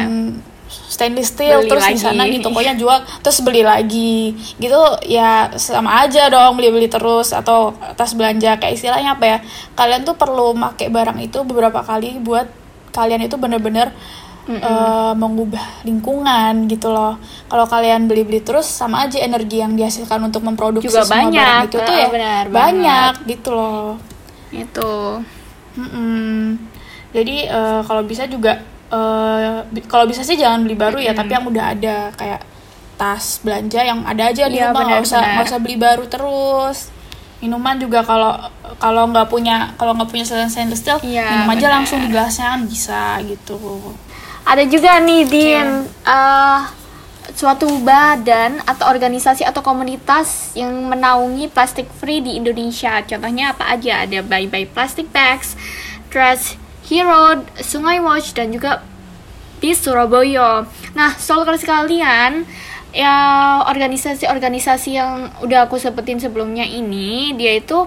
Stainless 0.97 1.37
steel 1.37 1.61
Beli 1.61 1.77
terus 1.77 1.85
di 1.93 1.99
sana 2.01 2.25
di 2.25 2.41
tokonya 2.41 2.73
jual 2.81 3.05
terus 3.21 3.45
beli 3.45 3.61
lagi. 3.61 4.33
Gitu 4.57 4.81
ya 5.05 5.53
sama 5.61 6.01
aja 6.09 6.33
dong 6.33 6.57
beli 6.57 6.73
beli 6.73 6.89
terus 6.89 7.37
atau 7.37 7.77
tas 8.01 8.17
belanja. 8.17 8.57
Kayak 8.57 8.81
istilahnya 8.81 9.21
apa 9.21 9.25
ya 9.29 9.39
kalian 9.77 10.09
tuh 10.09 10.17
perlu 10.17 10.57
pakai 10.57 10.89
barang 10.89 11.21
itu 11.21 11.45
beberapa 11.45 11.85
kali 11.85 12.17
buat 12.25 12.49
kalian 12.97 13.29
itu 13.29 13.37
bener-bener 13.37 13.93
eh, 14.49 15.13
mengubah 15.13 15.85
lingkungan 15.85 16.65
gitu 16.73 16.89
loh. 16.89 17.21
Kalau 17.53 17.69
kalian 17.69 18.09
beli-beli 18.09 18.41
terus 18.41 18.65
sama 18.65 19.05
aja 19.05 19.21
energi 19.21 19.61
yang 19.61 19.77
dihasilkan 19.77 20.23
untuk 20.25 20.41
memproduksi 20.49 20.89
Juga 20.89 21.05
semua 21.05 21.29
banyak, 21.29 21.37
barang 21.45 21.69
itu 21.69 21.77
tuh 21.77 21.95
ya 21.95 22.09
benar 22.09 22.45
banyak. 22.49 23.13
gitu 23.29 23.51
loh. 23.53 24.01
Itu. 24.49 25.21
Mm-mm. 25.77 26.57
Jadi 27.13 27.37
eh, 27.45 27.81
kalau 27.85 28.03
bisa 28.09 28.25
juga 28.25 28.65
eh, 28.89 29.57
kalau 29.87 30.05
bisa 30.05 30.21
sih 30.21 30.35
jangan 30.35 30.63
beli 30.63 30.75
baru 30.75 30.99
ya, 30.99 31.13
tapi 31.13 31.33
yang 31.33 31.45
udah 31.45 31.65
ada 31.73 31.97
kayak 32.13 32.43
tas 32.97 33.41
belanja 33.41 33.81
yang 33.81 34.01
ada 34.03 34.33
aja 34.33 34.49
di 34.49 34.57
Iya, 34.57 34.73
rumah 34.73 34.83
nggak 34.89 35.03
usah 35.05 35.21
nggak 35.21 35.47
usah 35.47 35.61
beli 35.61 35.77
baru 35.77 36.05
terus. 36.07 36.89
Minuman 37.37 37.77
juga 37.77 38.01
kalau 38.01 38.33
kalau 38.81 39.05
nggak 39.07 39.29
punya 39.29 39.77
kalau 39.77 39.93
nggak 39.93 40.09
punya 40.09 40.25
stainless 40.25 40.81
steel, 40.81 40.97
Iya, 41.01 41.45
minum 41.45 41.53
aja 41.53 41.61
benar. 41.61 41.73
langsung 41.77 41.99
di 42.01 42.09
gelasnya 42.09 42.47
kan 42.53 42.63
bisa 42.65 43.21
gitu. 43.23 43.61
ada 44.47 44.63
juga 44.65 45.03
nih 45.03 45.23
Din 45.27 45.69
eh, 46.07 46.61
suatu 47.35 47.67
badan 47.83 48.63
atau 48.63 48.87
organisasi 48.87 49.43
atau 49.43 49.61
komunitas 49.61 50.55
yang 50.55 50.71
menaungi 50.87 51.51
plastic 51.51 51.91
free 51.93 52.23
di 52.23 52.39
Indonesia 52.39 53.03
contohnya 53.03 53.51
apa 53.53 53.75
aja 53.75 54.07
ada 54.07 54.23
Bye 54.23 54.47
Bye 54.47 54.71
Plastic 54.71 55.11
Bags, 55.11 55.59
Trash 56.09 56.55
Hero, 56.87 57.43
Sungai 57.59 57.99
Watch 57.99 58.33
dan 58.33 58.55
juga 58.55 58.83
Peace 59.59 59.83
Surabaya. 59.83 60.65
Nah, 60.95 61.11
soal 61.19 61.43
sekalian 61.59 62.47
ya 62.97 63.15
organisasi-organisasi 63.69 64.91
yang 64.97 65.29
udah 65.45 65.69
aku 65.69 65.77
sebutin 65.77 66.17
sebelumnya 66.17 66.65
ini 66.65 67.37
dia 67.37 67.61
itu 67.61 67.85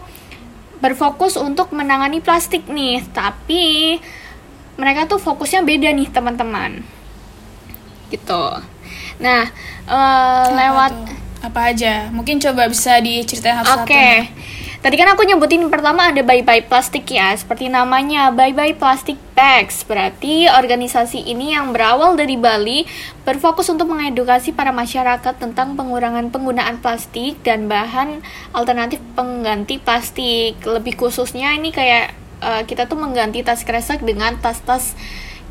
berfokus 0.79 1.33
untuk 1.39 1.73
menangani 1.73 2.21
plastik 2.21 2.69
nih, 2.69 3.01
tapi 3.09 3.97
mereka 4.79 5.09
tuh 5.09 5.19
fokusnya 5.19 5.65
beda 5.65 5.91
nih 5.91 6.07
teman-teman 6.07 6.85
gitu 8.09 8.63
nah 9.19 9.43
eh, 9.85 10.45
lewat 10.55 10.93
tuh? 10.93 11.19
Apa 11.39 11.71
aja? 11.71 12.11
Mungkin 12.11 12.35
coba 12.43 12.67
bisa 12.67 12.99
diceritain 12.99 13.63
satu-satu. 13.63 13.87
Oke. 13.87 14.27
Tadi 14.79 14.95
kan 14.95 15.11
aku 15.11 15.27
nyebutin 15.27 15.67
pertama 15.67 16.07
ada 16.07 16.23
Bye 16.23 16.39
Bye 16.39 16.63
Plastic 16.63 17.03
ya, 17.11 17.35
seperti 17.35 17.67
namanya 17.67 18.31
Bye 18.31 18.55
Bye 18.55 18.79
Plastic 18.79 19.19
Bags. 19.35 19.83
Berarti 19.83 20.47
organisasi 20.47 21.27
ini 21.27 21.51
yang 21.51 21.75
berawal 21.75 22.15
dari 22.15 22.39
Bali 22.39 22.87
berfokus 23.27 23.67
untuk 23.67 23.91
mengedukasi 23.91 24.55
para 24.55 24.71
masyarakat 24.71 25.35
tentang 25.35 25.75
pengurangan 25.75 26.31
penggunaan 26.31 26.79
plastik 26.79 27.43
dan 27.43 27.67
bahan 27.67 28.23
alternatif 28.55 29.03
pengganti 29.19 29.83
plastik. 29.83 30.63
Lebih 30.63 30.95
khususnya 30.95 31.59
ini 31.59 31.75
kayak 31.75 32.15
uh, 32.39 32.63
kita 32.63 32.87
tuh 32.87 32.95
mengganti 32.95 33.43
tas 33.43 33.67
kresek 33.67 33.99
dengan 33.99 34.39
tas-tas 34.39 34.95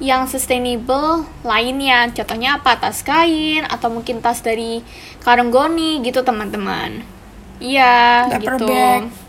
yang 0.01 0.25
sustainable 0.25 1.29
lainnya. 1.45 2.09
Contohnya 2.17 2.65
apa? 2.65 2.81
Tas 2.81 3.05
kain 3.05 3.69
atau 3.69 3.93
mungkin 3.93 4.25
tas 4.25 4.41
dari 4.41 4.81
karung 5.21 5.53
goni 5.53 6.01
gitu 6.01 6.25
teman-teman. 6.25 7.18
Iya, 7.59 8.27
gitu. 8.39 8.67
Bag. 8.67 9.29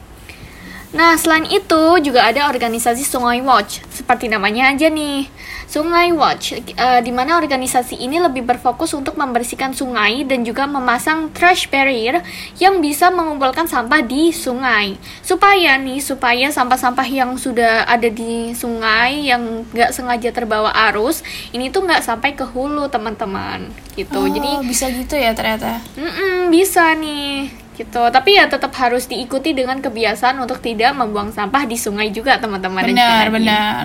Nah, 0.89 1.13
selain 1.21 1.45
itu 1.45 2.01
juga 2.01 2.25
ada 2.25 2.49
organisasi 2.49 3.05
Sungai 3.05 3.45
Watch, 3.45 3.77
seperti 3.93 4.25
namanya 4.25 4.73
aja 4.73 4.89
nih. 4.89 5.29
Sungai 5.69 6.09
Watch, 6.09 6.57
uh, 6.57 6.97
di 7.05 7.13
mana 7.13 7.37
organisasi 7.37 7.93
ini 8.01 8.17
lebih 8.17 8.41
berfokus 8.41 8.97
untuk 8.97 9.13
membersihkan 9.13 9.77
sungai 9.77 10.25
dan 10.25 10.41
juga 10.41 10.65
memasang 10.65 11.29
trash 11.29 11.69
barrier 11.69 12.25
yang 12.57 12.81
bisa 12.81 13.13
mengumpulkan 13.13 13.69
sampah 13.69 14.01
di 14.01 14.33
sungai. 14.33 14.97
Supaya 15.21 15.77
nih, 15.77 16.01
supaya 16.01 16.49
sampah-sampah 16.49 17.05
yang 17.05 17.37
sudah 17.37 17.85
ada 17.85 18.09
di 18.09 18.57
sungai 18.57 19.29
yang 19.29 19.69
nggak 19.69 19.93
sengaja 19.93 20.33
terbawa 20.33 20.73
arus, 20.89 21.21
ini 21.53 21.69
tuh 21.69 21.85
nggak 21.85 22.01
sampai 22.01 22.33
ke 22.33 22.49
hulu 22.49 22.89
teman-teman. 22.89 23.69
Gitu. 23.93 24.17
Oh, 24.17 24.25
Jadi 24.25 24.65
bisa 24.65 24.89
gitu 24.89 25.13
ya 25.13 25.37
ternyata. 25.37 25.85
Mm 25.93 26.09
-mm, 26.09 26.35
bisa 26.49 26.97
nih 26.97 27.68
gitu. 27.79 28.03
Tapi 28.11 28.35
ya 28.35 28.51
tetap 28.51 28.75
harus 28.75 29.07
diikuti 29.07 29.55
dengan 29.55 29.79
kebiasaan 29.79 30.35
untuk 30.43 30.59
tidak 30.59 30.91
membuang 30.99 31.31
sampah 31.31 31.63
di 31.63 31.79
sungai 31.79 32.11
juga 32.11 32.35
teman-teman 32.35 32.83
benar 32.83 33.31
benar. 33.31 33.83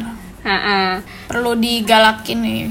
Perlu 1.30 1.54
digalakin 1.54 2.38
nih. 2.42 2.64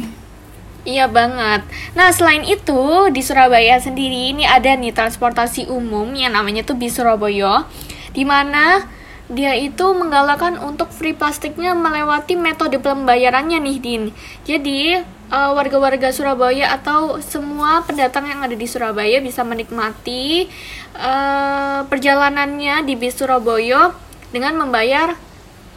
Iya 0.84 1.08
banget. 1.08 1.64
Nah 1.96 2.12
selain 2.12 2.44
itu 2.44 3.08
di 3.16 3.24
Surabaya 3.24 3.80
sendiri 3.80 4.36
ini 4.36 4.44
ada 4.44 4.76
nih 4.76 4.92
transportasi 4.92 5.72
umum 5.72 6.12
yang 6.12 6.36
namanya 6.36 6.68
tuh 6.68 6.76
bis 6.76 7.00
Surabaya, 7.00 7.64
di 8.12 8.28
mana 8.28 8.84
dia 9.32 9.56
itu 9.56 9.96
menggalakkan 9.96 10.60
untuk 10.60 10.92
free 10.92 11.16
plastiknya 11.16 11.72
melewati 11.72 12.36
metode 12.36 12.84
pembayarannya 12.84 13.64
nih 13.64 13.78
Din. 13.80 14.04
Jadi 14.44 15.00
uh, 15.34 15.52
warga-warga 15.58 16.14
Surabaya 16.14 16.70
atau 16.78 17.18
semua 17.26 17.82
pendatang 17.82 18.30
yang 18.30 18.46
ada 18.46 18.54
di 18.54 18.70
Surabaya 18.70 19.18
bisa 19.18 19.42
menikmati 19.42 20.46
uh, 20.94 21.82
perjalanannya 21.90 22.86
di 22.86 22.94
bis 22.94 23.18
Surabaya 23.18 23.98
dengan 24.30 24.54
membayar 24.62 25.18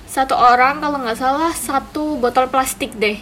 satu 0.06 0.36
orang 0.36 0.84
kalau 0.84 1.00
nggak 1.00 1.18
salah 1.18 1.52
satu 1.56 2.20
botol 2.20 2.52
plastik 2.52 2.92
deh. 3.00 3.16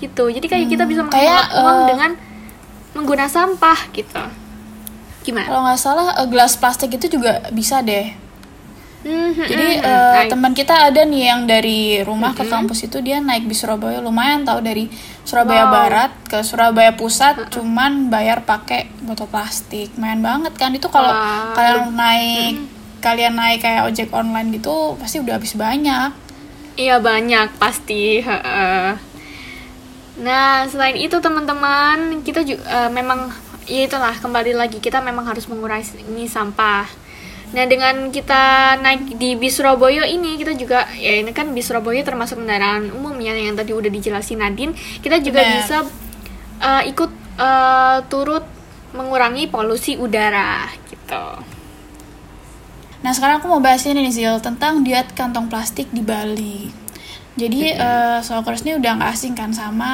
Gitu. 0.00 0.24
Jadi 0.32 0.46
kayak 0.48 0.64
hmm, 0.66 0.72
kita 0.72 0.84
bisa 0.88 1.02
menghemat 1.04 1.46
uang 1.52 1.78
uh, 1.84 1.86
dengan 1.86 2.10
menggunakan 2.96 3.30
sampah 3.30 3.78
gitu. 3.92 4.24
Gimana? 5.28 5.44
kalau 5.44 5.60
nggak 5.68 5.76
salah 5.76 6.08
gelas 6.24 6.56
plastik 6.56 6.96
itu 6.96 7.20
juga 7.20 7.44
bisa 7.52 7.84
deh 7.84 8.27
Mm-hmm, 9.08 9.46
Jadi 9.48 9.68
uh, 9.80 10.22
teman 10.28 10.52
kita 10.52 10.92
ada 10.92 11.00
nih 11.08 11.32
yang 11.32 11.48
dari 11.48 12.04
rumah 12.04 12.36
mm-hmm. 12.36 12.44
ke 12.44 12.52
kampus 12.52 12.78
itu 12.84 13.00
dia 13.00 13.24
naik 13.24 13.48
di 13.48 13.56
Surabaya 13.56 14.04
lumayan 14.04 14.44
tahu 14.44 14.60
dari 14.60 14.84
Surabaya 15.24 15.64
wow. 15.64 15.72
Barat 15.72 16.12
ke 16.28 16.44
Surabaya 16.44 16.92
Pusat 16.92 17.34
mm-hmm. 17.40 17.52
cuman 17.56 17.92
bayar 18.12 18.44
pakai 18.44 18.92
botol 19.00 19.24
plastik. 19.32 19.96
Main 19.96 20.20
banget 20.20 20.52
kan 20.60 20.76
itu 20.76 20.92
kalau 20.92 21.08
wow. 21.08 21.56
kalian 21.56 21.96
naik 21.96 22.54
mm-hmm. 22.60 23.00
kalian 23.00 23.34
naik 23.40 23.64
kayak 23.64 23.88
ojek 23.88 24.12
online 24.12 24.52
gitu 24.52 24.92
pasti 25.00 25.24
udah 25.24 25.40
habis 25.40 25.56
banyak. 25.56 26.12
Iya 26.76 27.00
banyak 27.00 27.56
pasti. 27.56 28.20
Nah 30.20 30.68
selain 30.68 31.00
itu 31.00 31.16
teman-teman 31.16 32.20
kita 32.20 32.44
juga 32.44 32.60
uh, 32.68 32.90
memang 32.92 33.32
ya 33.64 33.88
itulah 33.88 34.12
kembali 34.20 34.52
lagi 34.52 34.84
kita 34.84 35.00
memang 35.00 35.24
harus 35.24 35.48
mengurangi 35.48 36.28
sampah 36.28 37.07
Nah 37.48 37.64
dengan 37.64 38.12
kita 38.12 38.76
naik 38.84 39.16
di 39.16 39.32
bis 39.40 39.56
Surabaya 39.56 40.04
ini 40.04 40.36
kita 40.36 40.52
juga 40.52 40.84
ya 40.92 41.16
ini 41.24 41.32
kan 41.32 41.56
bis 41.56 41.72
Surabaya 41.72 42.04
termasuk 42.04 42.36
kendaraan 42.36 42.92
umum 42.92 43.16
ya 43.16 43.32
yang 43.32 43.56
tadi 43.56 43.72
udah 43.72 43.88
dijelasin 43.88 44.44
Nadine 44.44 44.76
kita 45.00 45.16
juga 45.24 45.40
Bener. 45.40 45.54
bisa 45.56 45.76
uh, 46.60 46.82
ikut 46.84 47.10
uh, 47.40 48.04
turut 48.12 48.44
mengurangi 48.92 49.48
polusi 49.48 49.96
udara 49.96 50.68
gitu. 50.92 51.24
Nah 52.98 53.12
sekarang 53.14 53.40
aku 53.40 53.48
mau 53.48 53.62
bahas 53.62 53.84
ini 53.86 54.04
nih 54.04 54.12
Zil 54.12 54.36
tentang 54.44 54.84
diet 54.84 55.12
kantong 55.14 55.46
plastik 55.46 55.88
di 55.94 56.02
Bali. 56.04 56.87
Jadi 57.38 57.70
uh, 57.70 58.18
Sokers 58.18 58.66
ini 58.66 58.82
udah 58.82 58.98
gak 58.98 59.14
asing 59.14 59.38
kan 59.38 59.54
sama 59.54 59.90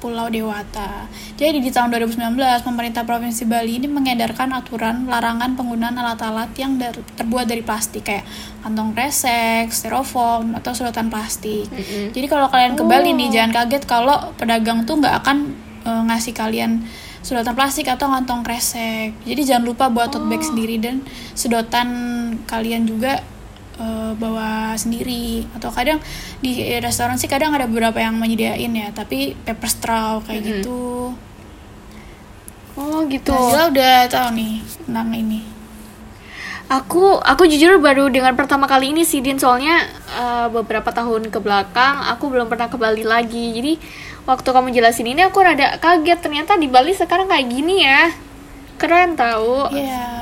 Pulau 0.00 0.32
Dewata. 0.32 1.04
Jadi 1.36 1.60
di 1.60 1.68
tahun 1.68 1.92
2019 1.92 2.32
pemerintah 2.64 3.04
Provinsi 3.04 3.44
Bali 3.44 3.76
ini 3.76 3.92
mengedarkan 3.92 4.56
aturan 4.56 5.04
larangan 5.04 5.52
penggunaan 5.52 5.92
alat-alat 5.92 6.48
yang 6.56 6.80
dar- 6.80 7.04
terbuat 7.20 7.44
dari 7.44 7.60
plastik 7.60 8.08
kayak 8.08 8.24
kantong 8.64 8.96
kresek, 8.96 9.68
styrofoam 9.68 10.56
atau 10.56 10.72
sedotan 10.72 11.12
plastik. 11.12 11.68
Mm-hmm. 11.68 12.16
Jadi 12.16 12.26
kalau 12.32 12.48
kalian 12.48 12.72
ke 12.72 12.84
Bali 12.88 13.12
nih 13.12 13.28
oh. 13.28 13.32
jangan 13.36 13.52
kaget 13.52 13.84
kalau 13.84 14.32
pedagang 14.40 14.88
tuh 14.88 14.96
nggak 14.96 15.14
akan 15.20 15.52
uh, 15.84 16.02
ngasih 16.08 16.32
kalian 16.32 16.88
sedotan 17.20 17.52
plastik 17.52 17.84
atau 17.84 18.08
kantong 18.08 18.40
kresek. 18.40 19.12
Jadi 19.28 19.44
jangan 19.44 19.68
lupa 19.68 19.92
buat 19.92 20.08
tote 20.08 20.24
bag 20.24 20.40
oh. 20.40 20.48
sendiri 20.48 20.80
dan 20.80 21.04
sedotan 21.36 21.88
kalian 22.48 22.88
juga 22.88 23.20
uh, 23.78 24.12
bawa 24.16 24.74
sendiri. 24.76 25.46
Atau 25.56 25.70
kadang 25.72 26.02
di 26.42 26.60
restoran 26.80 27.16
sih 27.16 27.30
kadang 27.30 27.54
ada 27.54 27.68
beberapa 27.68 28.00
yang 28.00 28.18
menyediain 28.18 28.72
ya 28.72 28.88
tapi 28.92 29.38
paper 29.46 29.68
straw 29.70 30.20
kayak 30.24 30.40
mm 30.40 30.44
-hmm. 30.44 30.52
gitu. 30.60 30.82
Oh 32.72 32.98
gitu. 33.08 33.36
Nah, 33.36 33.68
udah 33.68 34.08
tahu 34.08 34.28
nih 34.36 34.54
tentang 34.88 35.12
ini. 35.12 35.40
Aku 36.72 37.20
aku 37.20 37.44
jujur 37.44 37.76
baru 37.84 38.08
dengar 38.08 38.32
pertama 38.32 38.64
kali 38.64 38.96
ini 38.96 39.04
sih 39.04 39.20
Din. 39.20 39.36
Soalnya 39.36 39.92
uh, 40.16 40.48
beberapa 40.48 40.88
tahun 40.88 41.28
ke 41.28 41.36
belakang 41.36 42.00
aku 42.08 42.32
belum 42.32 42.48
pernah 42.48 42.72
ke 42.72 42.80
Bali 42.80 43.04
lagi. 43.04 43.52
Jadi 43.52 43.72
waktu 44.24 44.48
kamu 44.48 44.72
jelasin 44.72 45.04
ini 45.04 45.20
aku 45.20 45.44
rada 45.44 45.76
kaget. 45.76 46.24
Ternyata 46.24 46.56
di 46.56 46.72
Bali 46.72 46.96
sekarang 46.96 47.28
kayak 47.28 47.44
gini 47.44 47.84
ya. 47.84 48.08
Keren 48.80 49.20
tahu 49.20 49.68
iya. 49.76 49.84
yeah 49.84 50.21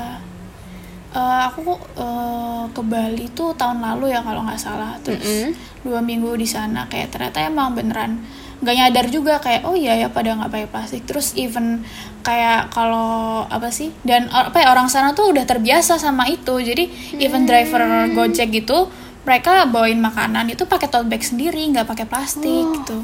uh, 1.15 1.51
aku 1.51 1.75
uh, 1.99 2.63
ke 2.71 2.81
Bali 2.83 3.27
tuh 3.31 3.55
tahun 3.55 3.83
lalu 3.83 4.15
ya 4.15 4.23
kalau 4.23 4.43
nggak 4.43 4.59
salah 4.59 4.95
terus 5.03 5.21
mm 5.21 5.27
-hmm. 5.27 5.49
dua 5.87 5.99
minggu 5.99 6.31
di 6.35 6.47
sana 6.47 6.87
kayak 6.87 7.11
ternyata 7.13 7.43
emang 7.43 7.75
beneran 7.75 8.21
nggak 8.61 8.75
nyadar 8.77 9.05
juga 9.09 9.33
kayak 9.41 9.65
oh 9.65 9.73
iya 9.73 9.97
ya 9.97 10.07
pada 10.13 10.37
nggak 10.37 10.53
pakai 10.53 10.69
plastik 10.69 11.03
terus 11.09 11.33
even 11.33 11.81
kayak 12.21 12.69
kalau 12.69 13.41
apa 13.49 13.73
sih 13.73 13.89
dan 14.05 14.29
apa 14.29 14.61
ya 14.61 14.69
orang 14.69 14.85
sana 14.85 15.17
tuh 15.17 15.33
udah 15.33 15.49
terbiasa 15.49 15.97
sama 15.97 16.29
itu 16.29 16.61
jadi 16.61 16.85
hmm. 16.85 17.25
even 17.25 17.49
driver 17.49 17.81
gojek 18.13 18.53
gitu 18.53 18.85
mereka 19.25 19.65
bawain 19.65 19.97
makanan 19.97 20.53
itu 20.53 20.69
pakai 20.69 20.93
tote 20.93 21.09
bag 21.09 21.25
sendiri 21.25 21.61
nggak 21.73 21.89
pakai 21.89 22.05
plastik 22.05 22.69
oh. 22.69 22.73
gitu 22.77 22.97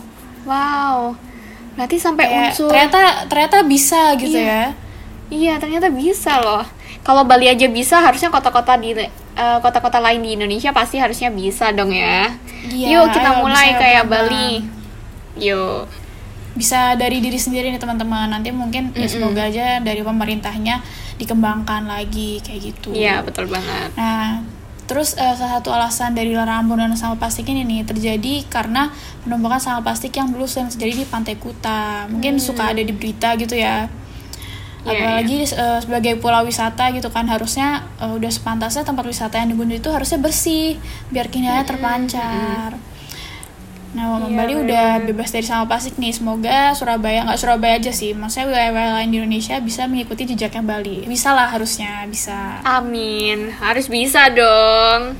wow 0.45 1.17
berarti 1.73 1.97
sampai 1.97 2.25
kayak, 2.29 2.53
unsur 2.53 2.69
ternyata 2.69 3.01
ternyata 3.25 3.57
bisa 3.65 4.01
gitu 4.21 4.37
iya. 4.37 4.45
ya 4.45 4.65
iya 5.33 5.53
ternyata 5.57 5.89
bisa 5.89 6.37
loh 6.37 6.65
kalau 7.07 7.23
Bali 7.23 7.47
aja 7.47 7.71
bisa 7.71 8.03
harusnya 8.03 8.27
kota-kota 8.27 8.75
di 8.75 8.91
uh, 8.91 9.63
kota-kota 9.63 10.03
lain 10.03 10.19
di 10.19 10.35
Indonesia 10.35 10.75
pasti 10.75 10.99
harusnya 10.99 11.31
bisa 11.31 11.71
dong 11.71 11.95
ya. 11.95 12.35
Iya, 12.67 12.99
Yuk 12.99 13.15
kita 13.15 13.31
ayo, 13.31 13.47
mulai 13.47 13.79
kayak 13.79 14.11
Bali. 14.11 14.67
Yuk. 15.39 15.87
Bisa 16.59 16.99
dari 16.99 17.23
diri 17.23 17.39
sendiri 17.39 17.71
nih 17.71 17.79
teman-teman. 17.79 18.27
Nanti 18.27 18.51
mungkin 18.51 18.91
mm 18.91 18.99
-hmm. 18.99 18.99
ya 18.99 19.07
semoga 19.07 19.47
aja 19.47 19.79
dari 19.79 20.03
pemerintahnya 20.03 20.83
dikembangkan 21.15 21.87
lagi 21.87 22.43
kayak 22.43 22.75
gitu. 22.75 22.91
Iya, 22.91 23.23
betul 23.23 23.47
banget. 23.47 23.95
Nah, 23.95 24.43
Terus 24.87 25.19
uh, 25.19 25.35
salah 25.35 25.59
satu 25.59 25.75
alasan 25.75 26.15
dari 26.15 26.31
larangan 26.31 26.63
penggunaan 26.63 26.95
sampah 26.95 27.19
plastik 27.19 27.51
ini 27.51 27.67
nih 27.67 27.83
terjadi 27.83 28.47
karena 28.47 28.87
penumpukan 29.27 29.59
sampah 29.59 29.83
plastik 29.83 30.15
yang 30.15 30.31
dulu 30.31 30.47
sering 30.47 30.71
terjadi 30.71 31.03
di 31.03 31.05
Pantai 31.07 31.35
Kuta. 31.35 32.07
Mungkin 32.07 32.39
hmm. 32.39 32.43
suka 32.43 32.71
ada 32.71 32.79
di 32.79 32.95
berita 32.95 33.35
gitu 33.35 33.59
ya 33.59 33.91
yeah, 34.87 35.19
apalagi 35.21 35.43
yeah. 35.43 35.59
Uh, 35.59 35.79
sebagai 35.83 36.13
pulau 36.17 36.47
wisata 36.47 36.89
gitu 36.95 37.11
kan 37.11 37.27
harusnya 37.27 37.85
uh, 37.99 38.15
udah 38.15 38.31
sepantasnya 38.31 38.87
tempat 38.87 39.05
wisata 39.05 39.37
yang 39.37 39.53
digunjungi 39.53 39.83
itu 39.83 39.91
harusnya 39.91 40.19
bersih 40.23 40.79
biar 41.11 41.27
kinerja 41.27 41.67
terpancar 41.67 42.71
mm 42.73 42.81
-hmm. 42.81 42.95
Nah, 43.95 44.19
yeah, 44.19 44.35
Bali 44.35 44.53
udah 44.53 44.87
bebas 45.09 45.33
dari 45.33 45.47
sampah 45.47 45.65
plastik 45.65 45.97
nih. 45.97 46.13
Semoga 46.13 46.75
Surabaya, 46.77 47.25
nggak 47.25 47.39
Surabaya 47.39 47.79
aja 47.79 47.89
sih, 47.89 48.11
maksudnya 48.13 48.51
wilayah 48.51 48.99
lain 48.99 49.09
di 49.09 49.17
Indonesia 49.17 49.57
bisa 49.63 49.89
mengikuti 49.89 50.27
jejaknya 50.27 50.61
Bali. 50.61 51.07
Bisa 51.09 51.31
lah 51.31 51.49
harusnya, 51.49 52.05
bisa. 52.05 52.61
Amin, 52.61 53.49
harus 53.57 53.89
bisa 53.89 54.29
dong. 54.29 55.17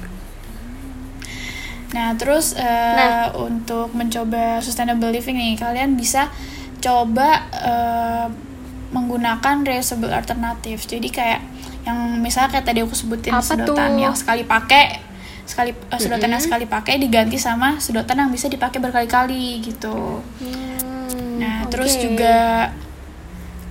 Nah, 1.96 2.14
terus 2.20 2.54
uh, 2.54 2.96
nah. 3.00 3.32
untuk 3.40 3.96
mencoba 3.98 4.60
sustainable 4.60 5.10
living 5.10 5.40
nih, 5.40 5.56
kalian 5.56 5.98
bisa 5.98 6.30
coba 6.78 7.50
uh, 7.58 8.28
menggunakan 8.90 9.64
reusable 9.64 10.10
alternatif. 10.10 10.84
Jadi 10.84 11.08
kayak 11.08 11.42
yang 11.84 11.98
misalnya 12.18 12.52
kayak 12.52 12.66
tadi 12.66 12.80
aku 12.82 12.92
sebutin 12.92 13.32
Apa 13.32 13.44
sedotan 13.44 13.96
tuh? 13.96 14.02
yang 14.02 14.14
sekali 14.14 14.44
pakai 14.44 15.00
sekali 15.44 15.72
eh, 15.72 15.96
sedotan 15.98 16.28
yang 16.30 16.44
sekali 16.44 16.66
pakai 16.66 16.98
diganti 16.98 17.36
sama 17.38 17.78
sedotan 17.78 18.20
yang 18.20 18.30
bisa 18.30 18.46
dipakai 18.46 18.78
berkali-kali 18.78 19.62
gitu. 19.62 20.20
Hmm, 20.42 21.38
Nah, 21.38 21.64
oke. 21.64 21.70
terus 21.70 21.96
juga 21.96 22.68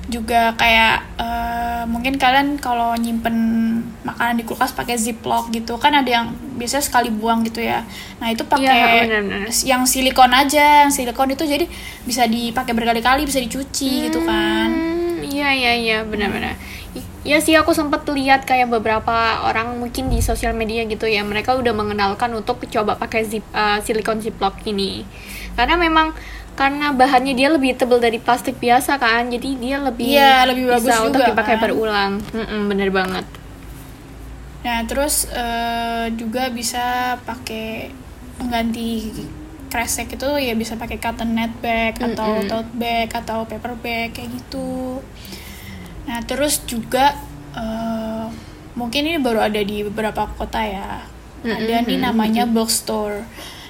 juga 0.06 0.54
kayak 0.54 0.94
eh, 1.18 1.82
mungkin 1.84 2.14
kalian 2.14 2.56
kalau 2.56 2.94
nyimpen 2.94 3.34
makanan 4.00 4.38
di 4.38 4.46
kulkas 4.46 4.70
pakai 4.70 4.94
ziplock 4.94 5.50
gitu 5.50 5.74
kan 5.76 5.90
ada 5.92 6.06
yang 6.08 6.26
biasanya 6.54 6.80
sekali 6.80 7.10
buang 7.10 7.42
gitu 7.42 7.58
ya. 7.58 7.82
Nah, 8.16 8.30
itu 8.30 8.46
Iya, 8.46 8.48
pakai 8.48 8.80
benar-benar. 9.02 9.50
yang 9.66 9.82
silikon 9.82 10.30
aja, 10.30 10.86
yang 10.86 10.94
silikon 10.94 11.28
itu 11.28 11.42
jadi 11.42 11.66
bisa 12.06 12.22
dipakai 12.24 12.70
berkali-kali, 12.72 13.26
bisa 13.26 13.36
dicuci 13.36 14.08
gitu 14.08 14.22
kan. 14.22 14.85
Iya 15.26 15.48
iya 15.60 15.72
iya 15.82 15.96
benar-benar. 16.06 16.54
Ya 17.26 17.38
sih 17.42 17.54
aku 17.58 17.74
sempat 17.74 18.06
lihat 18.18 18.46
kayak 18.46 18.70
beberapa 18.70 19.42
orang 19.42 19.76
mungkin 19.82 20.04
di 20.12 20.22
sosial 20.22 20.54
media 20.54 20.86
gitu 20.86 21.04
ya 21.10 21.26
mereka 21.26 21.58
udah 21.60 21.74
mengenalkan 21.74 22.30
untuk 22.38 22.62
coba 22.70 22.92
pakai 23.02 23.26
zip 23.26 23.44
uh, 23.52 23.78
silikon 23.82 24.22
ziplock 24.24 24.54
ini 24.64 25.02
karena 25.58 25.74
memang 25.76 26.14
karena 26.56 26.94
bahannya 26.96 27.34
dia 27.36 27.48
lebih 27.52 27.76
tebal 27.76 27.98
dari 28.00 28.16
plastik 28.22 28.56
biasa 28.62 28.96
kan 28.96 29.28
jadi 29.28 29.48
dia 29.60 29.76
lebih 29.82 30.06
Iya, 30.14 30.46
lebih 30.48 30.64
bagus 30.72 30.88
bisa 30.88 31.04
untuk 31.04 31.20
juga, 31.20 31.28
dipakai 31.28 31.56
kan. 31.58 31.60
berulang. 31.60 32.12
Mm-mm, 32.32 32.60
bener 32.70 32.88
banget. 32.94 33.26
Nah, 34.64 34.82
terus 34.90 35.30
eh, 35.30 36.06
juga 36.18 36.50
bisa 36.50 37.14
pakai 37.22 37.94
pengganti 38.38 38.88
kresek 39.66 40.14
itu 40.14 40.28
ya 40.38 40.54
bisa 40.54 40.78
pakai 40.78 40.98
cotton 40.98 41.36
net 41.36 41.52
bag 41.60 41.98
atau 41.98 42.40
Mm-mm. 42.42 42.48
tote 42.48 42.72
bag 42.78 43.08
atau 43.10 43.44
paper 43.44 43.74
bag 43.78 44.14
kayak 44.14 44.30
gitu. 44.32 45.02
Nah, 46.06 46.22
terus 46.22 46.62
juga 46.64 47.18
eh, 47.54 48.26
mungkin 48.78 49.02
ini 49.06 49.18
baru 49.18 49.42
ada 49.42 49.60
di 49.60 49.82
beberapa 49.86 50.30
kota 50.38 50.62
ya. 50.62 51.02
Ada 51.46 51.86
nih 51.86 52.02
namanya 52.02 52.42
bulk 52.42 52.70
store. 52.70 53.22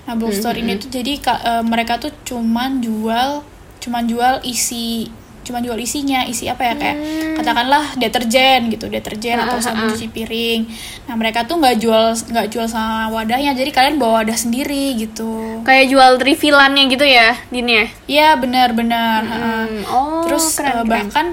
Nah, 0.09 0.14
bulk 0.16 0.32
store 0.32 0.56
ini 0.56 0.80
tuh 0.80 0.88
jadi 0.88 1.20
eh, 1.20 1.64
mereka 1.64 2.00
tuh 2.00 2.12
cuman 2.24 2.80
jual 2.80 3.44
cuman 3.76 4.04
jual 4.09 4.35
isi 4.42 5.12
cuman 5.46 5.62
jual 5.62 5.78
isinya 5.78 6.20
isi 6.22 6.44
apa 6.44 6.59
ya 6.61 6.74
kayak 6.74 6.96
katakanlah 7.35 7.94
deterjen 7.94 8.66
gitu 8.66 8.87
deterjen 8.87 9.38
atau 9.38 9.56
sabun 9.56 9.88
cuci 9.88 10.11
piring. 10.11 10.61
Nah 11.06 11.14
mereka 11.14 11.42
tuh 11.42 11.56
nggak 11.56 11.78
jual 11.78 12.04
nggak 12.12 12.46
jual 12.48 12.66
sama 12.66 13.06
wadahnya 13.09 13.54
jadi 13.54 13.70
kalian 13.70 13.96
bawa 13.96 14.20
wadah 14.20 14.35
sendiri 14.35 14.92
gitu. 14.96 15.62
Kayak 15.62 15.87
jual 15.88 16.11
refillannya 16.18 16.85
gitu 16.88 17.02
ya, 17.02 17.38
Din 17.46 17.66
ya? 17.66 17.87
iya 18.04 18.28
benar-benar. 18.35 19.22
Hmm, 19.22 19.78
Oh, 19.87 20.26
terus 20.26 20.52
keren, 20.52 20.66
eh, 20.66 20.74
keren. 20.74 20.87
bahkan 20.88 21.26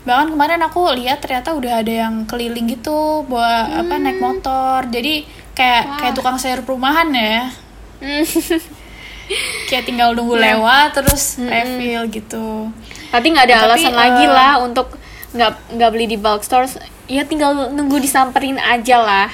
bahkan 0.00 0.28
kemarin 0.30 0.62
aku 0.62 0.80
lihat 0.94 1.18
ternyata 1.18 1.52
udah 1.52 1.82
ada 1.82 1.92
yang 2.06 2.24
keliling 2.24 2.70
gitu 2.70 3.26
bawa 3.26 3.82
apa 3.82 3.94
naik 3.96 4.16
motor. 4.16 4.86
Jadi 4.86 5.26
kayak 5.52 5.98
kayak 5.98 6.14
tukang 6.14 6.38
sayur 6.38 6.62
perumahan 6.62 7.10
ya. 7.10 7.50
Hmm. 7.98 8.24
kayak 9.68 9.86
tinggal 9.86 10.10
nunggu 10.10 10.34
Iya. 10.34 10.58
lewat 10.58 10.88
terus 10.92 11.38
refill 11.38 12.10
gitu 12.10 12.66
Berarti 13.10 13.26
nggak 13.30 13.46
ada 13.46 13.56
Tapi, 13.56 13.66
alasan 13.68 13.94
lagi 13.94 14.24
eh, 14.24 14.30
lah 14.30 14.52
untuk 14.58 14.94
nggak 15.30 15.52
nggak 15.78 15.90
beli 15.90 16.06
di 16.06 16.18
bulk 16.18 16.42
stores. 16.42 16.78
Ya 17.06 17.26
tinggal 17.26 17.70
nunggu 17.70 17.98
disamperin 17.98 18.56
aja 18.56 18.98
lah. 18.98 19.30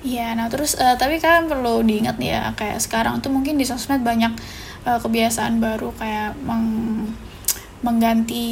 Iya, 0.00 0.38
nah 0.38 0.46
terus 0.46 0.78
eh, 0.78 0.94
tapi 0.94 1.18
kalian 1.18 1.50
perlu 1.50 1.82
diingat 1.82 2.16
nih 2.16 2.30
ya 2.30 2.42
kayak 2.54 2.78
sekarang 2.78 3.18
tuh 3.18 3.32
mungkin 3.32 3.58
di 3.58 3.66
sosmed 3.66 4.00
banyak 4.00 4.32
eh, 4.86 4.98
kebiasaan 5.02 5.58
baru 5.58 5.90
kayak 5.94 6.38
meng- 6.40 7.10
mengganti 7.82 8.46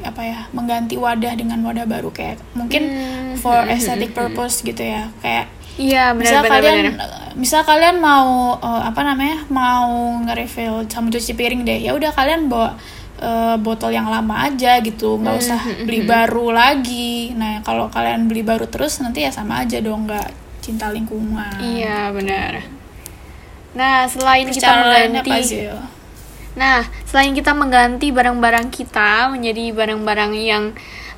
apa 0.00 0.22
ya 0.22 0.38
mengganti 0.52 0.94
wadah 0.96 1.34
dengan 1.34 1.60
wadah 1.64 1.84
baru 1.84 2.08
kayak 2.08 2.38
mungkin 2.54 2.82
Hmm, 2.88 3.34
for 3.36 3.58
aesthetic 3.66 4.12
purpose 4.12 4.62
gitu 4.62 4.80
ya 4.80 5.10
kayak 5.18 5.50
Iya 5.82 6.04
misal 6.14 6.46
benar-benar. 6.46 6.62
kalian 6.62 6.86
misal 7.34 7.62
kalian 7.66 7.96
mau 7.98 8.54
eh, 8.60 8.82
apa 8.86 9.00
namanya 9.02 9.42
mau 9.50 9.90
nge-refill 10.22 10.86
sama 10.86 11.10
cuci 11.10 11.32
piring 11.34 11.66
deh 11.66 11.78
ya 11.82 11.96
udah 11.96 12.12
kalian 12.14 12.46
bawa 12.46 12.76
eh, 13.18 13.56
botol 13.58 13.90
yang 13.90 14.06
lama 14.06 14.46
aja 14.46 14.78
gitu 14.84 15.18
nggak 15.18 15.36
usah 15.42 15.60
beli 15.82 16.04
baru 16.06 16.52
lagi 16.54 17.34
nah 17.34 17.58
kalau 17.64 17.88
kalian 17.90 18.30
beli 18.30 18.44
baru 18.46 18.68
terus 18.70 19.00
nanti 19.02 19.24
ya 19.26 19.32
sama 19.32 19.64
aja 19.64 19.80
dong 19.82 20.06
nggak 20.06 20.28
cinta 20.62 20.94
lingkungan 20.94 21.58
Iya 21.58 22.14
benar. 22.14 22.62
Nah 23.74 24.06
selain 24.06 24.46
Terus 24.46 24.62
kita 24.62 24.70
mengganti, 24.78 25.66
nah 26.54 26.84
selain 27.08 27.32
kita 27.32 27.56
mengganti 27.56 28.12
barang-barang 28.12 28.68
kita 28.68 29.32
menjadi 29.32 29.72
barang-barang 29.72 30.32
yang 30.36 30.64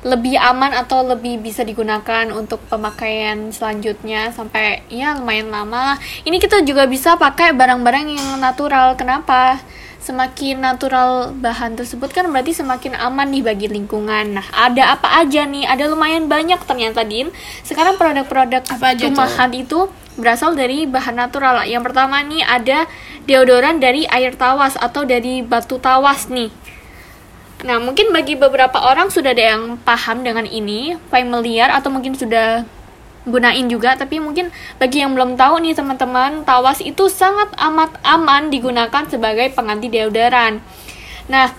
lebih 0.05 0.37
aman 0.37 0.69
atau 0.77 1.01
lebih 1.01 1.41
bisa 1.41 1.65
digunakan 1.65 2.29
untuk 2.29 2.61
pemakaian 2.69 3.49
selanjutnya 3.49 4.29
sampai 4.29 4.85
ya 4.85 5.17
lumayan 5.17 5.49
lama 5.49 5.93
lah. 5.93 5.97
Ini 6.21 6.37
kita 6.37 6.61
juga 6.61 6.85
bisa 6.85 7.17
pakai 7.17 7.57
barang-barang 7.57 8.13
yang 8.13 8.37
natural. 8.37 8.93
Kenapa? 8.93 9.57
Semakin 10.05 10.61
natural 10.61 11.33
bahan 11.33 11.73
tersebut 11.73 12.13
kan 12.13 12.29
berarti 12.29 12.53
semakin 12.53 12.93
aman 13.01 13.33
nih 13.33 13.41
bagi 13.41 13.65
lingkungan. 13.65 14.37
Nah, 14.37 14.45
ada 14.53 14.93
apa 14.93 15.25
aja 15.25 15.49
nih? 15.49 15.65
Ada 15.65 15.89
lumayan 15.89 16.29
banyak 16.29 16.61
ternyata 16.69 17.01
Din. 17.01 17.33
Sekarang 17.65 17.97
produk-produk 17.97 18.61
Apa 18.61 18.93
aja 18.93 19.09
tuh? 19.09 19.17
rumahan 19.17 19.49
itu 19.57 19.89
berasal 20.21 20.53
dari 20.53 20.85
bahan 20.85 21.17
natural. 21.17 21.65
Yang 21.65 21.89
pertama 21.89 22.21
nih 22.21 22.45
ada 22.45 22.85
deodoran 23.25 23.81
dari 23.81 24.05
air 24.05 24.37
tawas 24.37 24.77
atau 24.77 25.01
dari 25.09 25.41
batu 25.41 25.81
tawas 25.81 26.29
nih. 26.29 26.53
Nah, 27.65 27.81
mungkin 27.81 28.13
bagi 28.13 28.37
beberapa 28.37 28.77
orang 28.77 29.09
sudah 29.09 29.33
ada 29.33 29.57
yang 29.57 29.81
paham 29.81 30.21
dengan 30.21 30.45
ini, 30.45 31.01
familiar 31.09 31.73
atau 31.73 31.89
mungkin 31.89 32.13
sudah 32.13 32.61
gunain 33.25 33.65
juga, 33.65 33.97
tapi 33.97 34.21
mungkin 34.21 34.53
bagi 34.77 35.01
yang 35.01 35.17
belum 35.17 35.33
tahu 35.33 35.65
nih 35.65 35.73
teman-teman, 35.73 36.45
tawas 36.45 36.77
itu 36.77 37.09
sangat 37.09 37.49
amat 37.57 37.97
aman 38.05 38.53
digunakan 38.53 39.09
sebagai 39.09 39.49
pengganti 39.57 39.89
deodoran. 39.89 40.61
Nah, 41.25 41.49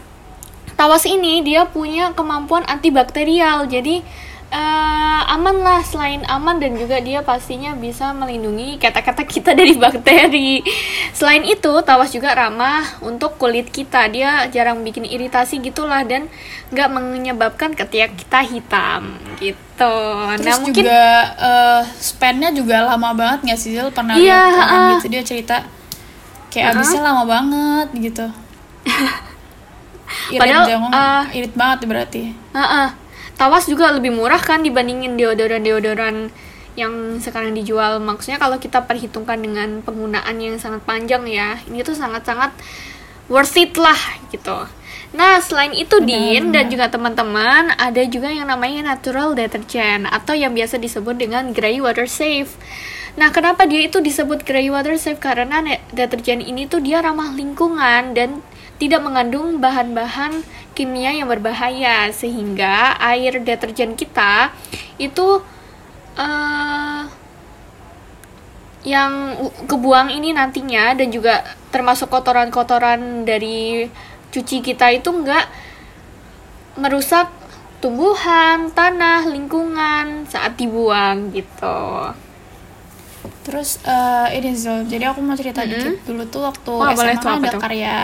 tawas 0.78 1.02
ini 1.10 1.42
dia 1.42 1.66
punya 1.66 2.14
kemampuan 2.14 2.62
antibakterial, 2.70 3.66
jadi 3.66 4.06
eh, 4.50 5.20
aman 5.34 5.56
lah 5.60 5.80
selain 5.82 6.22
aman 6.26 6.56
dan 6.62 6.78
juga 6.78 7.02
dia 7.02 7.20
pastinya 7.20 7.74
bisa 7.74 8.14
melindungi 8.14 8.78
kata-kata 8.78 9.26
kita 9.26 9.52
dari 9.58 9.74
bakteri. 9.76 10.62
Selain 11.12 11.42
itu, 11.42 11.72
tawas 11.82 12.10
juga 12.14 12.32
ramah 12.34 12.84
untuk 13.02 13.36
kulit 13.36 13.68
kita. 13.70 14.06
Dia 14.08 14.46
jarang 14.50 14.82
bikin 14.86 15.04
iritasi 15.04 15.58
gitulah 15.60 16.06
dan 16.06 16.30
nggak 16.70 16.88
menyebabkan 16.90 17.70
ketiak 17.78 18.18
kita 18.18 18.42
hitam 18.42 19.14
gitu. 19.38 19.94
terus 20.34 20.42
nah 20.42 20.58
mungkin 20.58 20.82
juga 20.82 21.04
eh, 21.38 21.82
span-nya 22.02 22.50
juga 22.50 22.90
lama 22.90 23.14
banget 23.14 23.38
nggak 23.46 23.58
sih 23.60 23.70
Zil 23.78 23.94
pernah 23.94 24.18
Iya, 24.18 24.50
lihat 24.50 24.66
orang 24.66 24.82
ah. 24.82 24.90
gitu 24.98 25.06
dia 25.14 25.22
cerita 25.22 25.56
kayak 26.50 26.74
habisnya 26.74 27.02
lama 27.06 27.22
banget 27.22 27.88
gitu 28.10 28.26
irit 30.34 30.40
Padahal, 30.42 30.64
jangan 30.66 30.90
eh, 30.90 31.22
irit 31.38 31.54
banget 31.54 31.78
berarti 31.86 32.22
Heeh. 32.34 32.88
Tawas 33.36 33.68
juga 33.68 33.92
lebih 33.92 34.16
murah 34.16 34.40
kan 34.40 34.64
dibandingin 34.64 35.20
deodoran-deodoran 35.20 36.32
yang 36.76 37.20
sekarang 37.20 37.52
dijual. 37.52 38.00
Maksudnya 38.00 38.40
kalau 38.40 38.56
kita 38.56 38.84
perhitungkan 38.84 39.40
dengan 39.40 39.84
penggunaan 39.84 40.36
yang 40.40 40.56
sangat 40.56 40.84
panjang 40.84 41.24
ya, 41.28 41.60
ini 41.68 41.84
tuh 41.84 41.96
sangat-sangat 41.96 42.52
worth 43.28 43.56
it 43.60 43.76
lah 43.76 43.96
gitu. 44.32 44.68
Nah, 45.16 45.40
selain 45.40 45.72
itu 45.72 46.02
Din 46.04 46.52
dan 46.52 46.68
juga 46.68 46.92
teman-teman, 46.92 47.72
ada 47.76 48.02
juga 48.04 48.28
yang 48.28 48.48
namanya 48.48 48.96
natural 48.96 49.32
detergent 49.32 50.04
atau 50.12 50.36
yang 50.36 50.52
biasa 50.52 50.76
disebut 50.76 51.16
dengan 51.16 51.56
grey 51.56 51.80
water 51.80 52.04
safe. 52.04 52.52
Nah, 53.16 53.32
kenapa 53.32 53.64
dia 53.64 53.88
itu 53.88 54.04
disebut 54.04 54.44
grey 54.44 54.68
water 54.68 55.00
safe? 55.00 55.16
Karena 55.16 55.64
deterjen 55.94 56.44
ini 56.44 56.68
tuh 56.68 56.84
dia 56.84 57.00
ramah 57.00 57.32
lingkungan 57.32 58.12
dan 58.12 58.44
tidak 58.76 59.00
mengandung 59.00 59.58
bahan-bahan 59.58 60.44
kimia 60.76 61.16
yang 61.16 61.28
berbahaya 61.32 62.12
sehingga 62.12 62.96
air 63.00 63.40
deterjen 63.40 63.96
kita 63.96 64.52
itu 65.00 65.40
eh 66.16 67.04
yang 68.86 69.34
kebuang 69.66 70.14
ini 70.14 70.30
nantinya 70.30 70.94
dan 70.94 71.10
juga 71.10 71.42
termasuk 71.74 72.06
kotoran-kotoran 72.06 73.26
dari 73.26 73.90
cuci 74.30 74.62
kita 74.62 74.94
itu 74.94 75.10
enggak 75.10 75.50
merusak 76.78 77.26
tumbuhan, 77.82 78.70
tanah, 78.70 79.26
lingkungan 79.26 80.30
saat 80.30 80.54
dibuang 80.54 81.34
gitu. 81.34 82.14
Terus 83.42 83.82
eh, 83.82 84.38
ini 84.38 84.54
Zul, 84.54 84.86
jadi 84.86 85.10
aku 85.10 85.18
mau 85.18 85.34
cerita 85.34 85.66
dikit 85.66 86.06
dulu 86.06 86.22
tuh 86.30 86.46
waktu 86.46 86.70
boleh 86.70 86.94
SMA 86.94 87.22
tuh, 87.22 87.30
apa 87.30 87.42
ada 87.42 87.50
tuh? 87.50 87.60
karya 87.62 87.98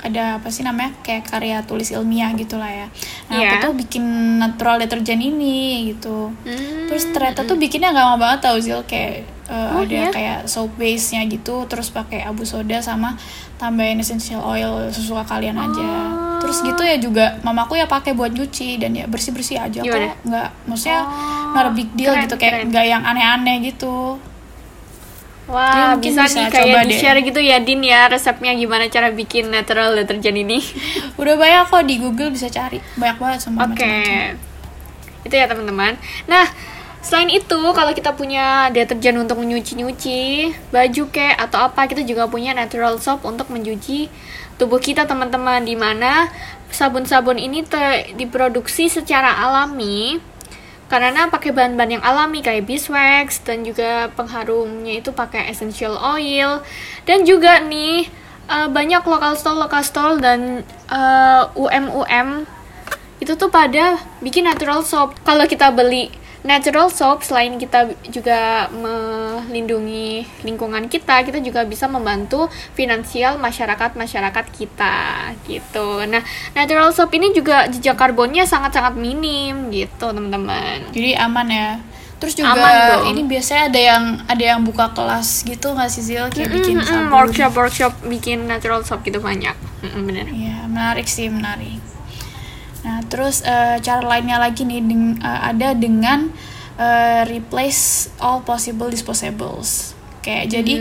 ada 0.00 0.36
apa 0.36 0.48
sih 0.48 0.60
namanya 0.60 0.96
kayak 1.00 1.26
karya 1.26 1.60
tulis 1.62 1.88
ilmiah 1.90 2.32
gitu 2.32 2.56
lah 2.56 2.68
ya. 2.68 2.86
Nah 3.26 3.36
Iya. 3.36 3.48
aku 3.50 3.56
tuh 3.62 3.74
bikin 3.78 4.04
natural 4.36 4.76
deterjen 4.78 5.18
ini 5.18 5.90
gitu. 5.90 6.32
Hmm, 6.40 6.88
Terus 6.88 7.04
ternyata 7.08 7.44
tuh 7.44 7.54
bikinnya 7.54 7.90
gampang 7.90 8.16
banget 8.18 8.38
tau 8.42 8.56
Zil 8.56 8.80
kayak 8.84 9.22
uh, 9.46 9.76
Oh, 9.76 9.82
ada 9.82 9.92
iya? 9.92 10.08
kayak 10.08 10.38
soap 10.44 10.72
base 10.74 11.12
nya 11.12 11.22
gitu 11.24 11.66
terus 11.66 11.88
pakai 11.88 12.22
abu 12.22 12.42
soda 12.42 12.78
sama 12.78 13.12
tambahin 13.56 13.98
essential 13.98 14.40
oil 14.40 14.88
sesuka 14.88 15.20
kalian 15.22 15.54
aja 15.54 15.84
Oh. 15.84 16.40
terus 16.40 16.64
gitu 16.64 16.80
ya 16.80 16.96
juga 16.96 17.36
mamaku 17.42 17.76
ya 17.76 17.84
pakai 17.84 18.10
buat 18.10 18.30
nyuci 18.30 18.78
dan 18.78 18.90
ya 18.90 19.04
bersih 19.04 19.28
bersih 19.30 19.60
aja 19.60 19.84
kok 19.84 20.24
nggak 20.24 20.48
maksudnya 20.64 21.04
Oh, 21.04 21.52
not 21.52 21.68
a 21.68 21.72
big 21.72 21.92
deal 21.92 22.08
keren, 22.10 22.24
gitu 22.24 22.34
kayak 22.36 22.64
nggak 22.66 22.86
yang 22.86 23.02
aneh-aneh 23.02 23.60
gitu 23.66 24.16
Wah, 25.50 25.66
Jadi 25.66 25.82
mungkin 25.98 26.10
bisa, 26.14 26.22
bisa 26.24 26.38
nih 26.38 26.46
kayak 26.46 26.62
coba 26.64 26.80
di 26.80 26.88
deh. 26.88 26.98
share 26.98 27.20
gitu 27.20 27.40
ya 27.42 27.56
Din 27.58 27.82
ya 27.82 28.06
resepnya 28.06 28.52
gimana 28.54 28.86
cara 28.86 29.10
bikin 29.10 29.50
natural 29.50 29.98
deterjen 29.98 30.38
ini. 30.38 30.62
udah 31.20 31.34
banyak 31.34 31.64
kok 31.66 31.82
di 31.84 31.96
Google 31.98 32.30
bisa 32.30 32.46
cari 32.46 32.78
banyak 32.94 33.16
banget 33.18 33.38
semua 33.42 33.66
Oke. 33.66 33.82
macam-macam 33.82 34.38
Itu 35.20 35.34
ya 35.34 35.44
teman-teman. 35.44 35.92
Nah, 36.24 36.46
selain 37.02 37.28
itu 37.28 37.60
kalau 37.74 37.92
kita 37.92 38.14
punya 38.14 38.70
deterjen 38.70 39.18
untuk 39.18 39.36
menyuci-nyuci 39.36 40.20
baju 40.70 41.02
kek 41.10 41.34
atau 41.36 41.66
apa, 41.66 41.84
kita 41.84 42.06
juga 42.06 42.24
punya 42.24 42.54
natural 42.54 42.96
soap 42.96 43.26
untuk 43.26 43.50
mencuci 43.50 44.08
tubuh 44.56 44.78
kita 44.78 45.04
teman-teman 45.04 45.64
di 45.64 45.74
mana 45.74 46.28
sabun-sabun 46.70 47.36
ini 47.36 47.66
diproduksi 48.14 48.86
secara 48.86 49.42
alami 49.42 50.20
karena 50.90 51.30
pakai 51.30 51.54
bahan-bahan 51.54 52.02
yang 52.02 52.04
alami 52.04 52.42
kayak 52.42 52.66
beeswax 52.66 53.46
dan 53.46 53.62
juga 53.62 54.10
pengharumnya 54.18 54.98
itu 54.98 55.14
pakai 55.14 55.46
essential 55.46 55.94
oil 55.94 56.66
dan 57.06 57.22
juga 57.22 57.62
nih 57.62 58.10
eh, 58.50 58.68
banyak 58.68 59.06
lokal 59.06 59.38
store 59.38 59.62
lokal 59.62 59.86
store 59.86 60.18
dan 60.18 60.66
eh, 60.90 61.42
UM 61.54 61.84
UM 61.94 62.28
itu 63.20 63.36
tuh 63.36 63.52
pada 63.52 64.00
bikin 64.24 64.48
natural 64.48 64.80
soap. 64.80 65.12
Kalau 65.22 65.44
kita 65.44 65.68
beli 65.70 66.08
natural 66.40 66.88
soap, 66.88 67.20
selain 67.20 67.56
kita 67.60 67.92
juga 68.08 68.68
melindungi 68.72 70.24
lingkungan 70.42 70.88
kita, 70.88 71.20
kita 71.24 71.38
juga 71.44 71.64
bisa 71.68 71.84
membantu 71.86 72.48
finansial 72.72 73.36
masyarakat 73.36 73.96
masyarakat 73.96 74.46
kita 74.54 74.96
gitu. 75.44 76.04
Nah, 76.08 76.24
natural 76.56 76.90
soap 76.96 77.12
ini 77.12 77.32
juga 77.36 77.68
jejak 77.68 77.96
karbonnya 77.96 78.48
sangat-sangat 78.48 78.96
minim 78.96 79.68
gitu, 79.68 80.10
teman-teman. 80.10 80.88
jadi 80.92 81.20
aman 81.20 81.48
ya 81.48 81.70
terus 82.20 82.36
juga 82.36 82.52
Aman 82.52 82.74
dong. 82.84 83.16
ini 83.16 83.24
biasanya 83.24 83.72
ada 83.72 83.80
yang 83.80 84.04
ada 84.28 84.44
yang 84.44 84.60
buka 84.60 84.92
kelas 84.92 85.40
gitu 85.40 85.72
nggak 85.72 85.88
sih 85.88 86.04
Zil 86.04 86.28
kayak 86.28 86.52
bikin 86.52 86.76
Mm-mm, 86.76 86.84
sabun 86.84 87.08
workshop 87.16 87.52
workshop 87.56 87.92
bikin 88.04 88.44
natural 88.44 88.84
soap 88.84 89.00
gitu 89.08 89.24
banyak. 89.24 89.56
Mm-mm, 89.80 90.04
bener. 90.04 90.28
Iya, 90.28 90.68
menarik 90.68 91.08
sih, 91.08 91.32
menarik. 91.32 91.80
Nah, 92.80 93.04
terus 93.04 93.42
eh, 93.42 93.76
cara 93.78 94.00
lainnya 94.00 94.36
lagi 94.36 94.64
nih 94.64 94.80
deng- 94.80 95.20
eh, 95.20 95.40
ada 95.46 95.74
dengan 95.74 96.32
eh, 96.76 97.22
replace 97.26 98.08
all 98.18 98.40
possible 98.40 98.88
disposables. 98.88 99.92
Kayak 100.20 100.48
jadi 100.50 100.74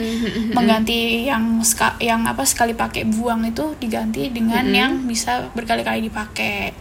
mengganti 0.51 0.99
yang 1.23 1.59
ska- 1.61 1.95
yang 1.99 2.23
apa 2.23 2.43
sekali 2.43 2.71
pakai 2.73 3.03
buang 3.05 3.43
itu 3.43 3.75
diganti 3.75 4.27
dengan 4.29 4.63
yang 4.73 4.91
bisa 5.03 5.47
berkali-kali 5.49 5.99
dipakai. 6.01 6.71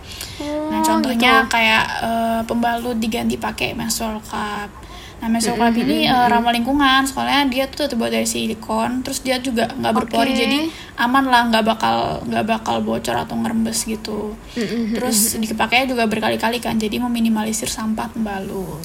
Nah, 0.68 0.78
Oh, 0.78 0.84
contohnya 0.84 1.42
gitu. 1.42 1.50
kayak 1.50 1.84
eh, 2.00 2.40
pembalut 2.44 2.94
diganti 2.96 3.34
pakai 3.36 3.74
menstrual 3.74 4.18
cup. 4.20 4.70
Nah, 5.18 5.26
menstrual 5.26 5.58
cup 5.58 5.74
ini 5.74 6.06
eh, 6.06 6.26
ramah 6.30 6.54
lingkungan, 6.54 7.02
soalnya 7.02 7.42
dia 7.50 7.64
tuh 7.66 7.90
terbuat 7.90 8.14
dari 8.14 8.22
silikon, 8.22 9.02
terus 9.02 9.18
dia 9.26 9.42
juga 9.42 9.66
nggak 9.66 9.94
berpori, 10.04 10.30
Oke. 10.30 10.38
jadi 10.46 10.58
aman 10.94 11.26
lah, 11.26 11.42
nggak 11.50 11.64
bakal 11.66 12.22
nggak 12.22 12.46
bakal 12.46 12.76
bocor 12.86 13.18
atau 13.18 13.34
ngerembes 13.34 13.82
gitu. 13.82 14.38
Terus 14.94 15.34
dipakainya 15.42 15.90
juga 15.90 16.06
berkali-kali 16.06 16.62
kan, 16.62 16.78
jadi 16.78 17.02
meminimalisir 17.02 17.66
sampah 17.66 18.14
pembalut. 18.14 18.78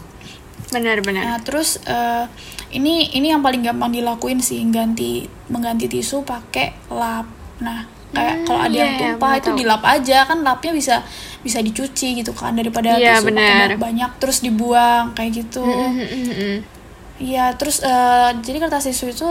Benar-benar. 0.74 1.22
Nah, 1.22 1.38
terus 1.46 1.78
eh, 1.86 2.26
ini 2.74 3.14
ini 3.14 3.30
yang 3.30 3.46
paling 3.46 3.62
gampang 3.62 3.94
dilakuin 3.94 4.42
sih, 4.42 4.58
ganti 4.74 5.30
mengganti 5.54 5.86
tisu 5.86 6.26
pakai 6.26 6.90
lap. 6.90 7.30
Nah, 7.62 7.86
kayak 8.16 8.36
Hmm, 8.36 8.46
kalau 8.46 8.62
ada 8.66 8.78
yang 8.78 8.94
iya, 8.94 9.00
tumpah 9.00 9.32
bener 9.32 9.42
itu 9.42 9.50
tahu. 9.50 9.58
dilap 9.60 9.82
aja 9.86 10.18
kan 10.30 10.38
lapnya 10.48 10.72
bisa 10.80 10.96
bisa 11.46 11.60
dicuci 11.60 12.08
gitu 12.20 12.32
kan 12.34 12.54
daripada 12.56 12.90
Iya, 12.94 13.20
tisu 13.20 13.28
pakai 13.36 13.76
banyak 13.76 14.12
terus 14.22 14.38
dibuang 14.46 15.14
kayak 15.18 15.32
gitu. 15.44 15.66
Mm-mm. 16.10 16.54
Iya, 17.22 17.54
terus 17.60 17.78
eh, 17.84 18.30
jadi 18.42 18.58
kertas 18.64 18.90
tisu 18.90 19.06
itu 19.14 19.30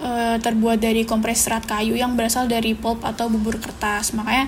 eh, 0.00 0.36
terbuat 0.38 0.78
dari 0.78 1.02
kompres 1.02 1.44
serat 1.46 1.64
kayu 1.66 1.94
yang 1.98 2.14
berasal 2.14 2.46
dari 2.46 2.72
pulp 2.78 3.02
atau 3.04 3.26
bubur 3.32 3.58
kertas. 3.58 4.14
Makanya 4.14 4.46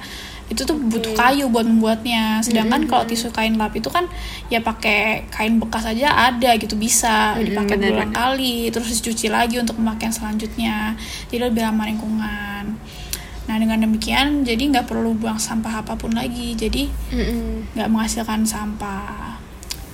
itu 0.51 0.67
tuh 0.67 0.79
butuh 0.79 1.15
kayu 1.15 1.47
buat 1.51 1.67
membuatnya. 1.67 2.43
Sedangkan 2.43 2.87
kalau 2.91 3.05
tisu 3.07 3.31
kain 3.31 3.55
lap 3.59 3.75
itu 3.75 3.87
kan 3.91 4.07
ya 4.51 4.63
pakai 4.63 5.27
kain 5.31 5.59
bekas 5.63 5.87
aja 5.87 6.09
ada 6.31 6.51
gitu 6.59 6.75
bisa 6.79 7.39
dipakai 7.43 7.79
bener, 7.79 7.91
berulang 7.91 8.11
kali, 8.15 8.71
terus 8.75 8.91
dicuci 8.93 9.27
lagi 9.31 9.59
untuk 9.59 9.79
pemakaian 9.79 10.15
selanjutnya. 10.15 10.95
Jadi 11.31 11.39
lebih 11.43 11.63
ramah 11.67 11.87
lingkungan. 11.87 12.65
Nah 13.51 13.59
dengan 13.59 13.83
demikian 13.83 14.47
jadi 14.47 14.63
nggak 14.71 14.87
perlu 14.87 15.19
buang 15.19 15.43
sampah 15.43 15.83
apa 15.83 15.99
pun 15.99 16.15
lagi. 16.15 16.55
Jadi 16.55 16.87
nggak 17.75 17.89
menghasilkan 17.91 18.47
sampah. 18.47 19.43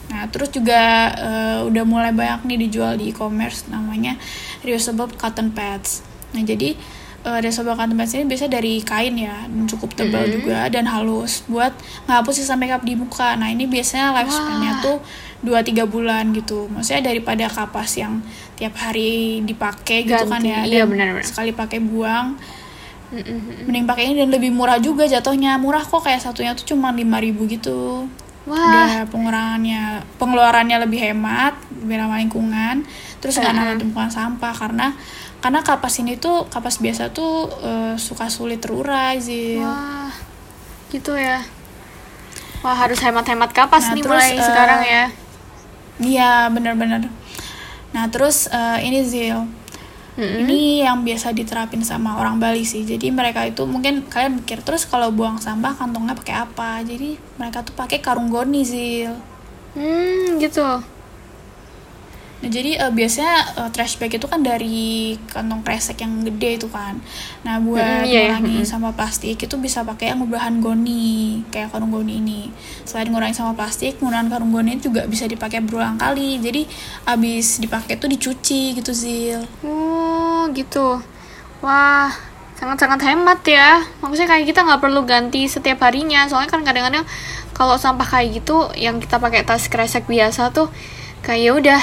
Nah, 0.06 0.22
terus 0.30 0.54
juga 0.54 1.12
eh, 1.18 1.58
udah 1.66 1.84
mulai 1.88 2.12
banyak 2.14 2.46
nih 2.46 2.58
dijual 2.68 2.94
di 2.94 3.10
e-commerce 3.10 3.66
namanya 3.72 4.14
reusable 4.62 5.10
cotton 5.18 5.50
pads. 5.50 6.06
Nah, 6.30 6.46
jadi 6.46 6.78
eh, 7.26 7.38
reusable 7.42 7.74
cotton 7.74 7.98
pads 7.98 8.14
ini 8.14 8.24
biasanya 8.30 8.52
dari 8.60 8.80
kain 8.86 9.18
ya, 9.18 9.48
dan 9.50 9.66
cukup 9.66 9.98
tebal 9.98 10.24
juga 10.30 10.70
dan 10.70 10.86
halus 10.86 11.42
buat 11.50 11.74
ngapus 12.06 12.34
sisa 12.38 12.54
makeup 12.54 12.86
di 12.86 12.94
muka. 12.94 13.34
Nah, 13.34 13.50
ini 13.50 13.66
biasanya 13.66 14.14
lifespan-nya 14.14 14.72
tuh 14.84 15.02
2-3 15.42 15.84
bulan 15.90 16.30
gitu. 16.32 16.70
Maksudnya 16.70 17.10
daripada 17.10 17.50
kapas 17.50 17.98
yang 17.98 18.22
tiap 18.54 18.78
hari 18.78 19.42
dipakai 19.42 20.06
gitu 20.06 20.24
kan 20.30 20.40
ya. 20.40 20.62
iya 20.64 20.86
dan 20.86 20.94
benar-benar. 20.94 21.26
Sekali 21.26 21.50
pakai 21.50 21.82
buang 21.82 22.38
Mending 23.66 23.86
pakai 23.86 24.10
ini 24.10 24.24
dan 24.24 24.30
lebih 24.30 24.50
murah 24.50 24.78
juga 24.78 25.06
jatuhnya. 25.06 25.56
Murah 25.56 25.82
kok 25.82 26.02
kayak 26.02 26.18
satunya 26.18 26.52
tuh 26.52 26.74
cuma 26.74 26.90
5000 26.90 27.46
gitu. 27.46 28.10
Wah, 28.46 28.54
udah 28.54 29.10
pengurangannya 29.10 30.06
pengeluarannya 30.22 30.78
lebih 30.86 31.02
hemat 31.02 31.54
lebih 31.82 31.96
ramah 31.98 32.18
lingkungan. 32.22 32.86
Terus 33.18 33.38
nggak 33.38 33.54
nambah 33.54 33.76
tumpukan 33.82 34.10
sampah 34.10 34.54
karena 34.54 34.94
karena 35.42 35.60
kapas 35.62 35.98
ini 35.98 36.14
tuh 36.16 36.46
kapas 36.46 36.78
biasa 36.78 37.10
tuh 37.10 37.46
eh, 37.62 37.94
suka 37.98 38.26
sulit 38.26 38.58
terurai 38.62 39.18
sih 39.18 39.58
wah, 39.58 40.10
gitu 40.90 41.14
ya. 41.14 41.42
Wah, 42.64 42.74
harus 42.74 42.98
hemat-hemat 42.98 43.52
kapas 43.54 43.90
Nah, 43.90 43.94
nih 43.94 44.02
terus, 44.02 44.14
mulai 44.16 44.32
eh, 44.34 44.42
sekarang 44.42 44.80
ya. 44.82 45.04
iya 46.02 46.30
bener-bener 46.50 47.06
nah 47.94 48.10
terus 48.10 48.50
eh, 48.50 48.78
ini 48.84 49.00
Zil 49.06 49.38
Mm-mm. 50.16 50.48
ini 50.48 50.80
yang 50.80 51.04
biasa 51.04 51.36
diterapin 51.36 51.84
sama 51.84 52.16
orang 52.20 52.40
Bali 52.40 52.64
sih 52.64 52.82
jadi 52.88 53.12
mereka 53.12 53.44
itu 53.44 53.62
mungkin 53.68 54.08
kalian 54.08 54.40
mikir 54.40 54.64
terus 54.64 54.88
kalau 54.88 55.12
buang 55.12 55.36
sampah 55.36 55.76
kantongnya 55.76 56.16
pakai 56.16 56.34
apa 56.44 56.80
jadi 56.80 57.20
mereka 57.36 57.60
tuh 57.66 57.74
pakai 57.76 57.98
karung 58.00 58.28
goni 58.32 58.64
Zil 58.64 59.12
Hmm, 59.76 60.40
gitu. 60.40 60.64
Nah, 62.36 62.52
jadi 62.52 62.76
eh, 62.76 62.92
biasanya 62.92 63.64
eh, 63.64 63.70
trash 63.72 63.96
bag 63.96 64.12
itu 64.12 64.28
kan 64.28 64.44
dari 64.44 65.16
kantong 65.32 65.64
kresek 65.64 66.04
yang 66.04 66.20
gede 66.20 66.60
itu 66.60 66.68
kan. 66.68 67.00
Nah, 67.48 67.56
buat 67.64 67.80
Mm-mm, 67.80 68.12
iya, 68.12 68.20
iya, 68.28 68.36
ngurangi 68.36 68.60
mm-mm. 68.60 68.68
sampah 68.68 68.92
plastik 68.92 69.40
itu 69.40 69.56
bisa 69.56 69.80
pakai 69.88 70.12
yang 70.12 70.20
berbahan 70.20 70.60
goni, 70.60 71.40
kayak 71.48 71.72
karung 71.72 71.88
goni 71.88 72.20
ini. 72.20 72.52
Selain 72.84 73.08
ngurangi 73.08 73.32
sampah 73.32 73.56
plastik, 73.56 73.96
penggunaan 73.96 74.28
karung 74.28 74.52
goni 74.52 74.76
itu 74.76 74.92
juga 74.92 75.08
bisa 75.08 75.24
dipakai 75.24 75.64
berulang 75.64 75.96
kali. 75.96 76.36
Jadi, 76.36 76.68
abis 77.08 77.56
dipakai 77.56 77.96
tuh 77.96 78.12
dicuci 78.12 78.76
gitu, 78.76 78.92
Zil. 78.92 79.40
Oh, 79.64 80.44
gitu. 80.52 81.00
Wah, 81.64 82.12
sangat-sangat 82.60 83.00
hemat 83.00 83.40
ya. 83.48 83.80
Maksudnya 84.04 84.28
kayak 84.28 84.44
kita 84.44 84.60
nggak 84.60 84.84
perlu 84.84 85.08
ganti 85.08 85.48
setiap 85.48 85.88
harinya. 85.88 86.28
Soalnya 86.28 86.52
kan 86.52 86.60
kadang-kadang 86.68 87.08
kalau 87.56 87.80
sampah 87.80 88.04
kayak 88.04 88.44
gitu, 88.44 88.68
yang 88.76 89.00
kita 89.00 89.16
pakai 89.16 89.40
tas 89.40 89.72
kresek 89.72 90.04
biasa 90.04 90.52
tuh, 90.52 90.68
kayak 91.24 91.40
ya 91.40 91.52
udah 91.56 91.80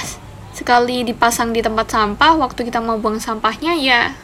sekali 0.63 1.03
dipasang 1.03 1.51
di 1.51 1.59
tempat 1.59 1.91
sampah, 1.91 2.39
waktu 2.39 2.71
kita 2.71 2.79
mau 2.79 2.95
buang 2.95 3.19
sampahnya 3.19 3.75
ya 3.75 4.15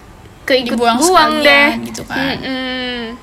keikut 0.47 0.80
Dibuang 0.80 0.97
buang, 0.97 1.32
deh. 1.45 1.69
gitu 1.91 2.02
kan. 2.08 2.39
Mm-mm. 2.39 3.13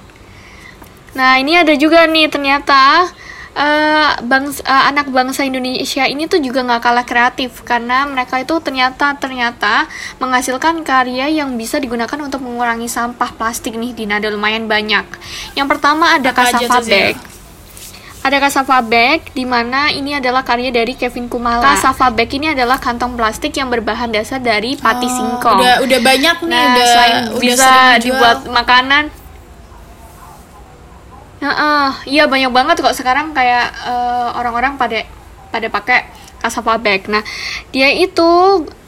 Nah, 1.16 1.40
ini 1.40 1.56
ada 1.58 1.72
juga 1.74 2.04
nih 2.06 2.28
ternyata 2.28 3.08
eh 3.56 4.12
bangs 4.20 4.60
eh, 4.60 4.84
anak 4.92 5.08
bangsa 5.08 5.40
Indonesia 5.48 6.04
ini 6.04 6.28
tuh 6.28 6.44
juga 6.44 6.60
nggak 6.60 6.76
kalah 6.76 7.08
kreatif 7.08 7.64
karena 7.64 8.04
mereka 8.04 8.36
itu 8.36 8.52
ternyata 8.60 9.16
ternyata 9.16 9.88
menghasilkan 10.20 10.84
karya 10.84 11.32
yang 11.32 11.56
bisa 11.56 11.80
digunakan 11.80 12.20
untuk 12.20 12.44
mengurangi 12.44 12.84
sampah 12.84 13.32
plastik 13.32 13.80
nih 13.80 13.96
di 13.96 14.04
nada 14.04 14.28
lumayan 14.28 14.68
banyak. 14.68 15.08
Yang 15.56 15.68
pertama 15.72 16.20
ada 16.20 16.36
Apa 16.36 16.84
bag. 16.84 17.16
Ada 18.26 18.42
cassava 18.42 18.82
bag 18.82 19.22
di 19.38 19.46
mana 19.46 19.86
ini 19.94 20.18
adalah 20.18 20.42
karya 20.42 20.74
dari 20.74 20.98
Kevin 20.98 21.30
Kumala. 21.30 21.62
Cassava 21.62 22.10
bag 22.10 22.26
ini 22.34 22.50
adalah 22.50 22.74
kantong 22.82 23.14
plastik 23.14 23.54
yang 23.54 23.70
berbahan 23.70 24.10
dasar 24.10 24.42
dari 24.42 24.74
pati 24.74 25.06
Oh, 25.06 25.14
singkong. 25.14 25.62
Udah 25.62 25.78
udah 25.86 26.00
banyak 26.02 26.36
nih, 26.42 26.50
Nah, 26.50 26.66
udah 26.66 26.84
selain 26.90 27.16
udah 27.30 27.38
bisa 27.38 27.74
dibuat 28.02 28.38
makanan. 28.50 29.14
Heeh, 31.38 31.88
iya 32.10 32.26
banyak 32.26 32.50
banget 32.50 32.82
kok 32.82 32.98
sekarang 32.98 33.30
kayak 33.30 33.70
eh, 33.86 34.28
orang-orang 34.34 34.74
pada 34.74 35.06
pada 35.54 35.70
pakai 35.70 36.10
cassava 36.42 36.82
bag. 36.82 37.06
Nah, 37.06 37.22
dia 37.70 37.94
itu 37.94 38.26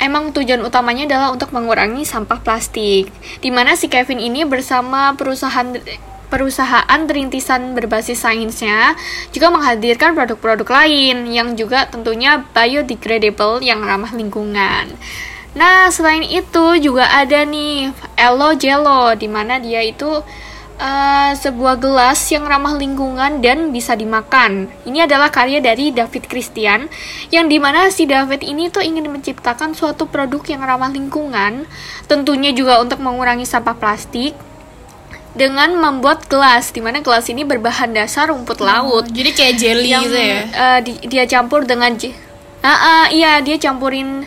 emang 0.03 0.35
tujuan 0.35 0.67
utamanya 0.67 1.07
adalah 1.15 1.31
untuk 1.31 1.55
mengurangi 1.55 2.03
sampah 2.03 2.43
plastik. 2.43 3.15
Di 3.39 3.55
mana 3.55 3.79
si 3.79 3.87
Kevin 3.87 4.19
ini 4.19 4.43
bersama 4.43 5.15
perusahaan 5.15 5.79
perusahaan 6.29 7.01
rintisan 7.09 7.73
berbasis 7.75 8.23
sainsnya 8.23 8.95
juga 9.33 9.49
menghadirkan 9.49 10.13
produk-produk 10.15 10.69
lain 10.69 11.29
yang 11.33 11.57
juga 11.57 11.89
tentunya 11.89 12.45
biodegradable 12.53 13.65
yang 13.65 13.81
ramah 13.83 14.13
lingkungan. 14.13 14.93
Nah, 15.57 15.89
selain 15.91 16.23
itu 16.23 16.79
juga 16.79 17.09
ada 17.09 17.43
nih 17.43 17.91
Elo 18.15 18.55
Jello, 18.55 19.17
di 19.17 19.27
mana 19.27 19.59
dia 19.59 19.83
itu 19.83 20.23
uh, 20.79 21.31
sebuah 21.35 21.81
gelas 21.83 22.21
yang 22.31 22.47
ramah 22.47 22.79
lingkungan 22.79 23.43
dan 23.43 23.75
bisa 23.75 23.99
dimakan. 23.99 24.71
Ini 24.87 25.11
adalah 25.11 25.35
karya 25.35 25.59
dari 25.59 25.91
David 25.91 26.31
Christian, 26.31 26.87
yang 27.35 27.51
di 27.51 27.59
mana 27.59 27.91
si 27.91 28.07
David 28.07 28.47
ini 28.47 28.71
tuh 28.71 28.87
ingin 28.87 29.11
menciptakan 29.11 29.75
suatu 29.75 30.07
produk 30.07 30.45
yang 30.47 30.63
ramah 30.63 30.95
lingkungan, 30.95 31.67
tentunya 32.07 32.55
juga 32.55 32.79
untuk 32.79 33.03
mengurangi 33.03 33.49
sampah 33.49 33.75
plastik, 33.75 34.39
dengan 35.37 35.77
membuat 35.77 36.25
gelas 36.27 36.73
di 36.73 36.81
mana 36.81 37.05
gelas 37.05 37.29
ini 37.29 37.45
berbahan 37.45 37.93
dasar 37.93 38.33
rumput 38.33 38.61
laut. 38.65 39.05
Oh, 39.05 39.09
jadi 39.09 39.31
kayak 39.35 39.55
jelly 39.61 39.91
yang, 39.93 40.05
gitu 40.07 40.19
ya? 40.19 40.41
uh, 40.49 40.79
di, 40.81 40.93
dia 41.07 41.25
campur 41.29 41.69
dengan 41.69 41.93
uh, 41.95 42.69
uh, 42.69 43.05
iya 43.13 43.39
dia 43.45 43.57
campurin 43.61 44.25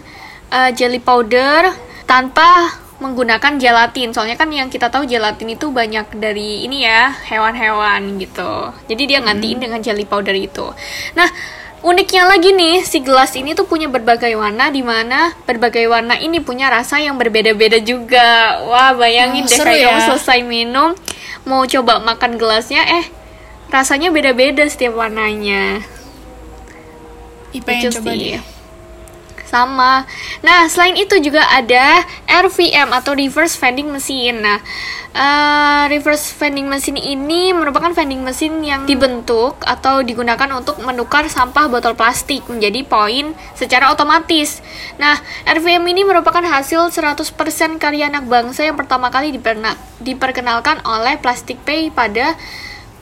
uh, 0.54 0.70
jelly 0.76 1.02
powder 1.02 1.74
tanpa 2.06 2.78
menggunakan 3.02 3.58
gelatin. 3.58 4.14
Soalnya 4.14 4.38
kan 4.38 4.54
yang 4.54 4.70
kita 4.70 4.94
tahu 4.94 5.10
gelatin 5.10 5.50
itu 5.50 5.74
banyak 5.74 6.22
dari 6.22 6.64
ini 6.70 6.86
ya 6.86 7.10
hewan-hewan 7.10 8.22
gitu. 8.22 8.70
Jadi 8.86 9.04
dia 9.10 9.20
gantiin 9.26 9.58
hmm. 9.58 9.64
dengan 9.66 9.80
jelly 9.82 10.06
powder 10.06 10.38
itu. 10.38 10.70
Nah 11.18 11.28
Uniknya 11.82 12.30
lagi 12.30 12.54
nih, 12.54 12.86
si 12.86 13.02
gelas 13.02 13.34
ini 13.34 13.58
tuh 13.58 13.66
punya 13.66 13.90
berbagai 13.90 14.38
warna 14.38 14.70
di 14.70 14.86
mana 14.86 15.34
berbagai 15.50 15.90
warna 15.90 16.14
ini 16.14 16.38
punya 16.38 16.70
rasa 16.70 17.02
yang 17.02 17.18
berbeda-beda 17.18 17.82
juga. 17.82 18.62
Wah, 18.70 18.94
bayangin 18.94 19.46
oh, 19.46 19.50
deh 19.50 19.58
kayak 19.58 19.82
ya? 19.82 19.86
kamu 19.90 20.02
selesai 20.14 20.40
minum, 20.46 20.94
mau 21.42 21.66
coba 21.66 21.98
makan 21.98 22.38
gelasnya, 22.38 22.86
eh 22.86 23.06
rasanya 23.74 24.14
beda-beda 24.14 24.62
setiap 24.70 24.94
warnanya. 24.94 25.82
Ih, 27.50 27.66
pengen 27.66 27.90
coba 27.90 28.14
sih. 28.14 28.38
Deh 28.38 28.51
sama. 29.52 30.08
Nah, 30.40 30.72
selain 30.72 30.96
itu 30.96 31.20
juga 31.20 31.44
ada 31.52 32.08
RVM 32.32 32.96
atau 32.96 33.12
reverse 33.12 33.60
vending 33.60 33.92
machine. 33.92 34.40
Nah, 34.40 34.64
uh, 35.12 35.84
reverse 35.92 36.32
vending 36.40 36.72
machine 36.72 36.96
ini 36.96 37.52
merupakan 37.52 37.92
vending 37.92 38.24
machine 38.24 38.64
yang 38.64 38.88
dibentuk 38.88 39.60
atau 39.68 40.00
digunakan 40.00 40.48
untuk 40.56 40.80
menukar 40.80 41.28
sampah 41.28 41.68
botol 41.68 42.00
plastik 42.00 42.48
menjadi 42.48 42.88
poin 42.88 43.36
secara 43.60 43.92
otomatis. 43.92 44.64
Nah, 44.96 45.20
RVM 45.44 45.84
ini 45.84 46.08
merupakan 46.08 46.42
hasil 46.42 46.96
100% 46.96 47.76
karya 47.76 48.08
anak 48.08 48.32
bangsa 48.32 48.64
yang 48.64 48.80
pertama 48.80 49.12
kali 49.12 49.36
diperkenalkan 50.00 50.80
oleh 50.88 51.20
Plastic 51.20 51.60
Pay 51.68 51.92
pada 51.92 52.40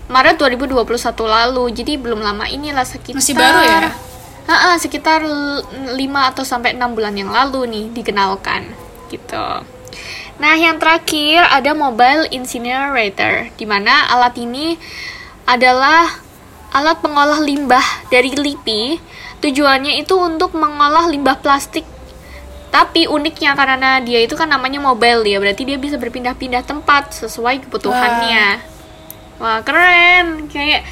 Maret 0.09 0.41
2021 0.41 0.97
lalu. 1.29 1.69
Jadi 1.69 1.93
belum 2.01 2.25
lama 2.25 2.49
inilah 2.49 2.81
sekitar 2.81 3.21
Masih 3.21 3.37
baru 3.37 3.61
ya? 3.61 4.08
Uh, 4.49 4.73
uh, 4.73 4.75
sekitar 4.81 5.21
5 5.21 5.93
atau 6.01 6.41
sampai 6.41 6.73
6 6.73 6.97
bulan 6.97 7.13
yang 7.13 7.29
lalu 7.29 7.69
nih 7.69 7.85
dikenalkan 7.93 8.65
gitu. 9.13 9.45
Nah, 10.39 10.55
yang 10.55 10.81
terakhir 10.81 11.45
ada 11.51 11.75
mobile 11.77 12.25
incinerator 12.33 13.53
di 13.53 13.65
mana 13.69 14.09
alat 14.09 14.33
ini 14.41 14.79
adalah 15.45 16.09
alat 16.73 16.97
pengolah 17.03 17.43
limbah 17.43 17.83
dari 18.09 18.33
LIPI. 18.33 18.97
Tujuannya 19.39 20.01
itu 20.01 20.15
untuk 20.17 20.57
mengolah 20.57 21.07
limbah 21.07 21.39
plastik 21.39 21.85
tapi 22.69 23.09
uniknya 23.09 23.57
karena 23.57 23.97
dia 23.97 24.21
itu 24.21 24.37
kan 24.37 24.45
namanya 24.45 24.77
mobile 24.77 25.25
ya, 25.25 25.41
berarti 25.41 25.65
dia 25.65 25.81
bisa 25.81 25.97
berpindah-pindah 25.97 26.61
tempat 26.61 27.17
sesuai 27.17 27.65
kebutuhannya. 27.65 28.61
Wah, 29.41 29.57
Wah 29.57 29.59
keren. 29.65 30.45
Kayak 30.53 30.85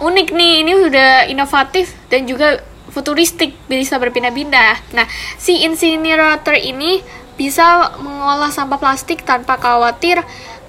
unik 0.00 0.28
nih 0.32 0.52
ini 0.64 0.72
udah 0.88 1.28
inovatif 1.28 1.92
dan 2.08 2.24
juga 2.24 2.64
futuristik 2.90 3.54
bisa 3.70 4.00
berpindah-pindah. 4.00 4.96
Nah 4.96 5.06
si 5.36 5.62
incinerator 5.62 6.56
ini 6.58 7.04
bisa 7.38 7.96
mengolah 8.00 8.52
sampah 8.52 8.76
plastik 8.76 9.22
tanpa 9.24 9.56
khawatir 9.56 10.20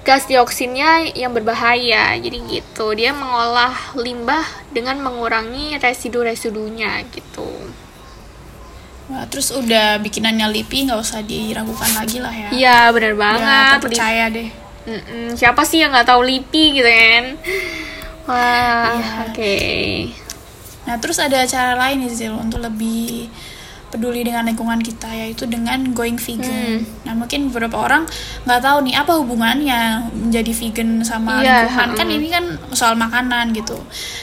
gas 0.06 0.28
dioksinnya 0.28 1.16
yang 1.16 1.32
berbahaya. 1.34 2.14
Jadi 2.20 2.38
gitu 2.48 2.92
dia 2.94 3.10
mengolah 3.16 3.74
limbah 3.98 4.44
dengan 4.70 5.00
mengurangi 5.00 5.80
residu-residunya 5.80 7.02
gitu. 7.10 7.50
Wah, 9.10 9.28
terus 9.28 9.52
udah 9.52 10.00
bikinannya 10.00 10.48
LIPI 10.48 10.88
nggak 10.88 11.00
usah 11.02 11.20
diragukan 11.26 11.90
lagi 11.92 12.22
lah 12.22 12.32
ya. 12.32 12.48
Iya 12.54 12.78
bener 12.94 13.12
banget. 13.18 13.76
ya, 13.76 13.82
percaya 13.82 14.24
deh. 14.30 14.48
Mm 14.82 14.98
-mm. 14.98 15.26
siapa 15.38 15.62
sih 15.62 15.78
yang 15.78 15.94
nggak 15.94 16.10
tahu 16.10 16.26
LIPI 16.26 16.64
gitu 16.74 16.90
kan 16.90 17.24
Wah, 18.26 18.94
ya. 18.98 19.26
oke. 19.26 19.34
Okay. 19.34 20.12
Nah, 20.82 20.98
terus 20.98 21.18
ada 21.22 21.46
cara 21.46 21.78
lain 21.78 22.06
nih 22.06 22.10
Zil 22.10 22.34
untuk 22.34 22.58
lebih 22.58 23.30
peduli 23.92 24.24
dengan 24.24 24.48
lingkungan 24.48 24.80
kita 24.80 25.12
yaitu 25.12 25.44
dengan 25.44 25.92
going 25.92 26.16
vegan. 26.16 26.80
Hmm. 26.80 27.04
Nah 27.04 27.12
mungkin 27.12 27.52
beberapa 27.52 27.76
orang 27.76 28.08
nggak 28.48 28.60
tahu 28.64 28.88
nih 28.88 28.94
apa 28.96 29.12
hubungannya 29.20 30.08
menjadi 30.16 30.52
vegan 30.56 31.04
sama 31.04 31.44
yeah, 31.44 31.68
lingkungan 31.68 31.90
hmm. 31.92 31.98
kan 32.00 32.08
ini 32.08 32.26
kan 32.32 32.44
soal 32.72 32.96
makanan 32.96 33.52
gitu. 33.52 33.76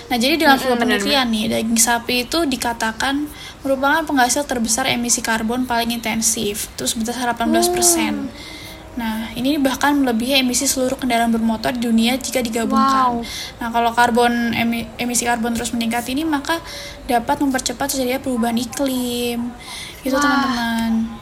Nah 0.10 0.18
jadi 0.18 0.42
dalam 0.42 0.58
sebuah 0.58 0.82
penelitian 0.82 1.30
nih 1.30 1.46
daging 1.54 1.78
sapi 1.78 2.26
itu 2.26 2.50
dikatakan 2.50 3.30
merupakan 3.62 4.02
penghasil 4.10 4.50
terbesar 4.50 4.90
emisi 4.90 5.22
karbon 5.22 5.70
paling 5.70 5.94
intensif, 5.94 6.74
terus 6.74 6.98
sebesar 6.98 7.30
18 7.30 7.54
persen. 7.70 8.26
Hmm. 8.26 8.58
Nah, 8.98 9.30
ini 9.38 9.62
bahkan 9.62 9.94
melebihi 10.02 10.42
emisi 10.42 10.66
seluruh 10.66 10.98
kendaraan 10.98 11.30
bermotor 11.30 11.78
di 11.78 11.86
dunia 11.86 12.18
jika 12.18 12.42
digabungkan. 12.42 13.22
Wow. 13.22 13.26
Nah, 13.62 13.68
kalau 13.70 13.92
karbon 13.94 14.56
emisi 14.98 15.24
karbon 15.30 15.54
terus 15.54 15.72
meningkat 15.76 16.10
ini 16.10 16.26
maka 16.26 16.58
dapat 17.06 17.40
mempercepat 17.44 17.94
terjadinya 17.94 18.22
perubahan 18.24 18.58
iklim. 18.58 19.54
Itu 20.02 20.18
teman-teman. 20.18 21.20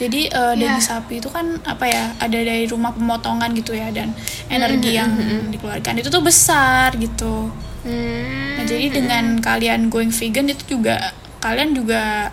Jadi 0.00 0.32
uh, 0.32 0.56
yeah. 0.56 0.72
daging 0.76 0.84
sapi 0.84 1.14
itu 1.20 1.28
kan 1.28 1.60
apa 1.68 1.84
ya? 1.84 2.04
Ada 2.16 2.40
dari 2.40 2.64
rumah 2.64 2.92
pemotongan 2.96 3.52
gitu 3.52 3.76
ya 3.76 3.92
dan 3.92 4.16
energi 4.48 4.96
mm 4.96 4.96
-hmm. 4.96 5.00
yang 5.00 5.10
dikeluarkan 5.52 6.00
itu 6.00 6.08
tuh 6.08 6.24
besar 6.24 6.96
gitu. 6.96 7.52
Mm 7.84 7.92
-hmm. 7.92 8.48
Nah, 8.56 8.64
jadi 8.64 8.86
dengan 8.92 9.24
kalian 9.44 9.92
going 9.92 10.12
vegan 10.12 10.48
itu 10.48 10.76
juga 10.76 11.12
kalian 11.40 11.72
juga 11.72 12.32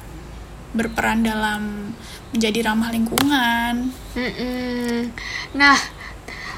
berperan 0.75 1.23
dalam 1.23 1.91
menjadi 2.35 2.59
ramah 2.67 2.89
lingkungan. 2.91 3.91
Mm-mm. 4.17 5.11
Nah, 5.55 5.77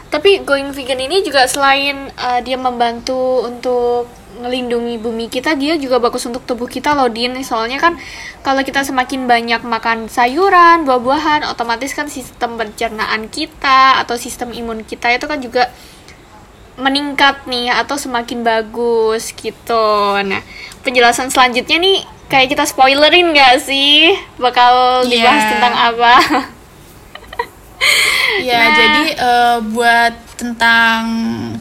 tapi 0.10 0.42
going 0.42 0.74
vegan 0.74 0.98
ini 0.98 1.22
juga 1.22 1.46
selain 1.46 2.10
uh, 2.18 2.42
dia 2.42 2.58
membantu 2.58 3.46
untuk 3.46 4.10
melindungi 4.40 4.96
bumi 4.98 5.28
kita, 5.28 5.54
dia 5.60 5.76
juga 5.76 6.00
bagus 6.00 6.24
untuk 6.24 6.48
tubuh 6.48 6.66
kita 6.66 6.96
loh, 6.96 7.12
Din. 7.12 7.36
Soalnya 7.44 7.78
kan 7.78 8.00
kalau 8.42 8.64
kita 8.64 8.82
semakin 8.88 9.28
banyak 9.28 9.62
makan 9.68 10.08
sayuran, 10.08 10.88
buah-buahan, 10.88 11.44
otomatis 11.46 11.92
kan 11.92 12.08
sistem 12.08 12.56
pencernaan 12.56 13.28
kita 13.28 14.00
atau 14.00 14.16
sistem 14.16 14.56
imun 14.56 14.88
kita 14.88 15.12
itu 15.12 15.26
kan 15.28 15.44
juga 15.44 15.68
meningkat 16.80 17.44
nih 17.52 17.68
atau 17.76 18.00
semakin 18.00 18.40
bagus 18.42 19.36
gitu. 19.36 20.16
Nah, 20.24 20.40
penjelasan 20.88 21.28
selanjutnya 21.28 21.76
nih 21.76 21.98
kayak 22.30 22.54
kita 22.54 22.64
spoilerin 22.64 23.34
gak 23.34 23.60
sih 23.60 24.14
bakal 24.38 25.04
iya. 25.04 25.10
dibahas 25.10 25.44
yeah. 25.44 25.52
tentang 25.52 25.76
apa? 25.76 26.14
ya 28.50 28.60
nah. 28.60 28.76
jadi 28.76 29.04
uh, 29.18 29.58
buat 29.74 30.14
tentang 30.40 31.04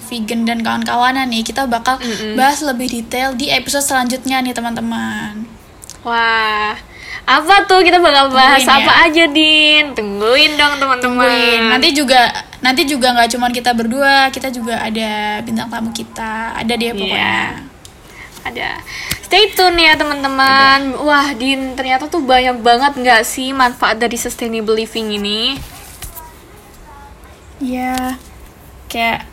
vegan 0.07 0.46
dan 0.46 0.62
kawan-kawanan 0.62 1.26
nih 1.26 1.42
kita 1.42 1.66
bakal 1.66 1.98
mm 1.98 2.07
-mm. 2.07 2.33
bahas 2.38 2.62
lebih 2.62 2.87
detail 2.87 3.35
di 3.35 3.50
episode 3.50 3.83
selanjutnya 3.83 4.38
nih 4.38 4.54
teman-teman. 4.54 5.42
Wah, 6.07 6.78
apa 7.26 7.54
tuh 7.66 7.83
kita 7.83 7.98
bakal 7.98 8.31
bahas 8.31 8.62
Tungguin 8.62 8.87
apa 8.87 8.92
ya. 8.94 9.04
aja 9.11 9.24
din? 9.35 9.85
Tungguin 9.98 10.54
dong 10.54 10.78
teman-teman. 10.78 11.74
Nanti 11.74 11.90
juga 11.90 12.31
nanti 12.62 12.87
juga 12.87 13.18
nggak 13.18 13.31
cuma 13.35 13.50
kita 13.50 13.74
berdua, 13.74 14.31
kita 14.31 14.54
juga 14.54 14.78
ada 14.78 15.42
bintang 15.42 15.66
tamu 15.66 15.90
kita, 15.90 16.54
ada 16.54 16.74
dia 16.78 16.94
pokoknya. 16.94 17.59
Yeah. 17.59 17.67
Ada. 18.48 18.80
Stay 19.28 19.52
tune 19.52 19.76
ya 19.76 19.92
teman-teman. 19.94 20.96
Wah, 21.04 21.37
Din, 21.37 21.76
ternyata 21.76 22.08
tuh 22.08 22.24
banyak 22.24 22.64
banget 22.64 22.92
nggak 22.96 23.22
sih 23.28 23.52
manfaat 23.52 24.00
dari 24.00 24.16
sustainable 24.16 24.72
living 24.72 25.20
ini? 25.20 25.61
Ya, 27.61 28.16
kayak 28.88 29.28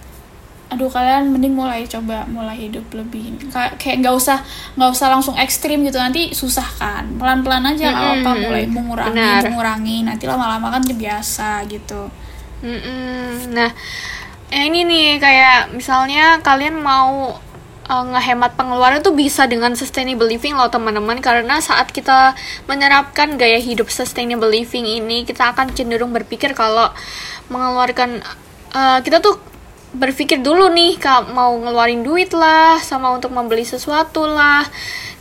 aduh 0.66 0.90
kalian 0.90 1.30
mending 1.30 1.54
mulai 1.54 1.86
coba 1.86 2.26
mulai 2.26 2.58
hidup 2.68 2.90
lebih 2.90 3.38
kayak 3.54 3.78
kayak 3.78 4.02
nggak 4.02 4.18
usah 4.18 4.42
nggak 4.74 4.92
usah 4.98 5.08
langsung 5.14 5.38
ekstrim 5.38 5.86
gitu 5.86 6.02
nanti 6.02 6.34
susah 6.34 6.66
kan 6.82 7.06
pelan 7.22 7.46
pelan 7.46 7.70
aja 7.70 7.94
mm 7.94 7.96
-hmm. 7.96 8.14
apa 8.26 8.32
mulai 8.34 8.64
mengurangi 8.66 9.14
Benar. 9.14 9.42
mengurangi 9.46 9.98
nanti 10.10 10.26
lama 10.26 10.58
lama 10.58 10.68
kan 10.74 10.84
biasa 10.84 11.70
gitu 11.70 12.10
mm 12.66 12.80
-hmm. 12.82 13.26
nah 13.54 13.70
ini 14.52 14.90
nih 14.90 15.10
kayak 15.22 15.70
misalnya 15.70 16.42
kalian 16.42 16.82
mau 16.82 17.38
uh, 17.88 18.06
ngehemat 18.12 18.58
pengeluaran 18.60 19.02
tuh 19.02 19.16
bisa 19.16 19.48
dengan 19.50 19.74
sustainable 19.74 20.28
living 20.28 20.54
loh 20.58 20.70
teman-teman. 20.70 21.22
Karena 21.24 21.62
saat 21.64 21.90
kita 21.90 22.36
menerapkan 22.70 23.38
gaya 23.40 23.58
hidup 23.58 23.90
sustainable 23.90 24.50
living 24.50 24.86
ini 24.86 25.24
kita 25.24 25.56
akan 25.56 25.74
cenderung 25.74 26.12
berpikir 26.14 26.54
kalau 26.54 26.92
mengeluarkan 27.50 28.22
uh, 28.74 29.00
kita 29.02 29.22
tuh 29.22 29.55
berpikir 29.96 30.44
dulu 30.44 30.68
nih 30.70 31.00
mau 31.32 31.56
ngeluarin 31.56 32.04
duit 32.04 32.36
lah 32.36 32.78
sama 32.84 33.16
untuk 33.16 33.32
membeli 33.32 33.64
sesuatu 33.64 34.28
lah. 34.28 34.68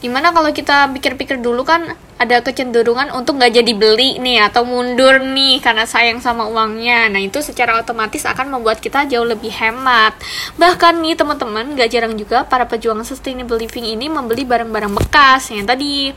Di 0.04 0.12
mana 0.12 0.36
kalau 0.36 0.52
kita 0.52 0.92
pikir-pikir 0.92 1.40
dulu 1.40 1.64
kan 1.64 1.96
ada 2.14 2.44
kecenderungan 2.44 3.10
untuk 3.16 3.40
nggak 3.40 3.58
jadi 3.58 3.72
beli 3.72 4.20
nih 4.20 4.46
atau 4.46 4.62
mundur 4.62 5.18
nih 5.18 5.64
karena 5.64 5.88
sayang 5.88 6.20
sama 6.20 6.44
uangnya. 6.44 7.08
Nah 7.08 7.24
itu 7.24 7.40
secara 7.40 7.80
otomatis 7.80 8.28
akan 8.28 8.52
membuat 8.52 8.84
kita 8.84 9.08
jauh 9.08 9.24
lebih 9.24 9.50
hemat. 9.50 10.12
Bahkan 10.60 11.00
nih 11.00 11.16
teman-teman 11.16 11.72
gak 11.72 11.90
jarang 11.90 12.14
juga 12.20 12.44
para 12.44 12.68
pejuang 12.68 13.00
sustainable 13.02 13.56
living 13.56 13.96
ini 13.96 14.12
membeli 14.12 14.44
barang-barang 14.44 14.92
bekas 14.92 15.50
yang 15.50 15.64
tadi. 15.64 16.12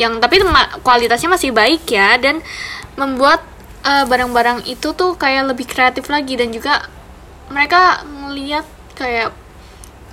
Yang 0.00 0.12
tapi 0.18 0.36
kualitasnya 0.80 1.28
masih 1.36 1.52
baik 1.52 1.84
ya 1.92 2.16
dan 2.16 2.40
membuat 2.96 3.44
eh, 3.84 4.04
barang-barang 4.08 4.64
uh, 4.64 4.72
itu 4.72 4.96
tuh 4.96 5.14
kayak 5.14 5.52
lebih 5.52 5.68
kreatif 5.68 6.08
lagi 6.08 6.40
dan 6.40 6.50
juga 6.50 6.95
mereka 7.50 8.02
ngeliat 8.04 8.66
kayak 8.96 9.30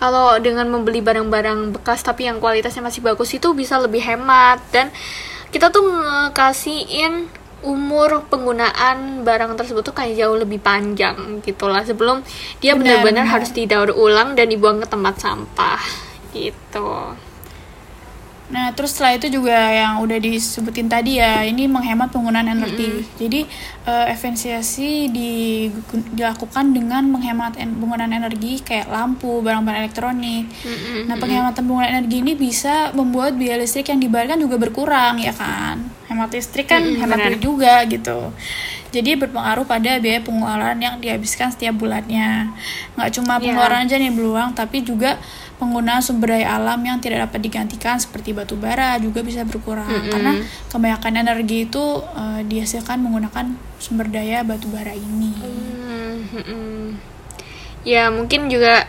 kalau 0.03 0.35
dengan 0.43 0.67
membeli 0.67 0.99
barang-barang 0.99 1.79
bekas 1.79 2.03
tapi 2.03 2.27
yang 2.27 2.43
kualitasnya 2.43 2.83
masih 2.83 2.99
bagus 2.99 3.31
itu 3.31 3.55
bisa 3.55 3.79
lebih 3.79 4.03
hemat. 4.03 4.59
Dan 4.73 4.91
kita 5.53 5.71
tuh 5.71 5.85
ngekasihin 5.87 7.31
umur 7.63 8.27
penggunaan 8.27 9.23
barang 9.23 9.55
tersebut 9.55 9.87
tuh 9.87 9.95
kayak 9.95 10.19
jauh 10.19 10.35
lebih 10.35 10.59
panjang 10.59 11.39
gitulah. 11.39 11.87
Sebelum 11.87 12.19
dia 12.59 12.75
benar-benar 12.75 13.23
harus 13.23 13.55
didaur 13.55 13.95
ulang 13.95 14.35
dan 14.35 14.51
dibuang 14.51 14.83
ke 14.83 14.87
tempat 14.91 15.23
sampah 15.23 15.79
gitu. 16.35 17.15
Nah, 18.53 18.69
terus 18.77 18.93
setelah 18.93 19.17
itu 19.17 19.33
juga 19.33 19.57
yang 19.57 19.97
udah 20.05 20.21
disebutin 20.21 20.85
tadi 20.85 21.17
ya, 21.17 21.41
ini 21.41 21.65
menghemat 21.65 22.13
penggunaan 22.13 22.45
energi. 22.45 22.85
Mm 22.85 23.01
-hmm. 23.01 23.17
Jadi 23.17 23.39
uh, 23.89 24.05
efisiensi 24.13 25.09
di, 25.09 25.65
dilakukan 26.13 26.69
dengan 26.69 27.01
menghemat 27.09 27.57
en 27.57 27.73
penggunaan 27.81 28.13
energi 28.13 28.61
kayak 28.61 28.93
lampu, 28.93 29.41
barang-barang 29.41 29.89
elektronik. 29.89 30.45
Mm 30.45 30.69
-hmm. 30.69 31.01
Nah, 31.09 31.15
penghematan 31.17 31.65
penggunaan 31.65 31.93
energi 31.97 32.21
ini 32.21 32.37
bisa 32.37 32.93
membuat 32.93 33.33
biaya 33.33 33.57
listrik 33.57 33.89
yang 33.89 33.97
dibayarkan 33.97 34.37
juga 34.37 34.61
berkurang 34.61 35.17
ya 35.17 35.33
kan. 35.33 35.89
Hemat 36.13 36.29
listrik 36.29 36.69
kan 36.69 36.85
mm 36.85 36.93
-hmm, 36.93 37.01
hemat 37.01 37.17
duit 37.25 37.41
juga 37.41 37.81
gitu. 37.89 38.29
Jadi 38.93 39.17
berpengaruh 39.17 39.65
pada 39.65 39.97
biaya 39.97 40.21
pengeluaran 40.21 40.77
yang 40.77 41.01
dihabiskan 41.01 41.49
setiap 41.49 41.73
bulannya. 41.81 42.53
Nggak 42.93 43.09
cuma 43.17 43.41
iya. 43.41 43.49
pengeluaran 43.49 43.81
yeah. 43.81 43.89
aja 43.89 43.95
nih 43.97 44.13
beruang, 44.13 44.49
tapi 44.53 44.85
juga 44.85 45.17
penggunaan 45.63 46.03
sumber 46.03 46.35
daya 46.35 46.59
alam 46.59 46.83
yang 46.83 46.99
tidak 46.99 47.31
dapat 47.31 47.47
digantikan 47.47 47.95
seperti 47.95 48.35
batu 48.35 48.59
bara 48.59 48.99
juga 48.99 49.23
bisa 49.23 49.47
berkurang 49.47 49.87
mm 49.87 49.95
-hmm. 50.03 50.11
karena 50.11 50.31
kebanyakan 50.67 51.13
energi 51.23 51.71
itu 51.71 51.83
uh, 52.03 52.43
dihasilkan 52.43 52.99
menggunakan 52.99 53.55
sumber 53.79 54.11
daya 54.11 54.43
batu 54.43 54.67
bara 54.67 54.91
ini. 54.91 55.31
Mm 55.39 56.19
-hmm. 56.27 56.83
Ya 57.87 58.11
mungkin 58.11 58.51
juga 58.51 58.83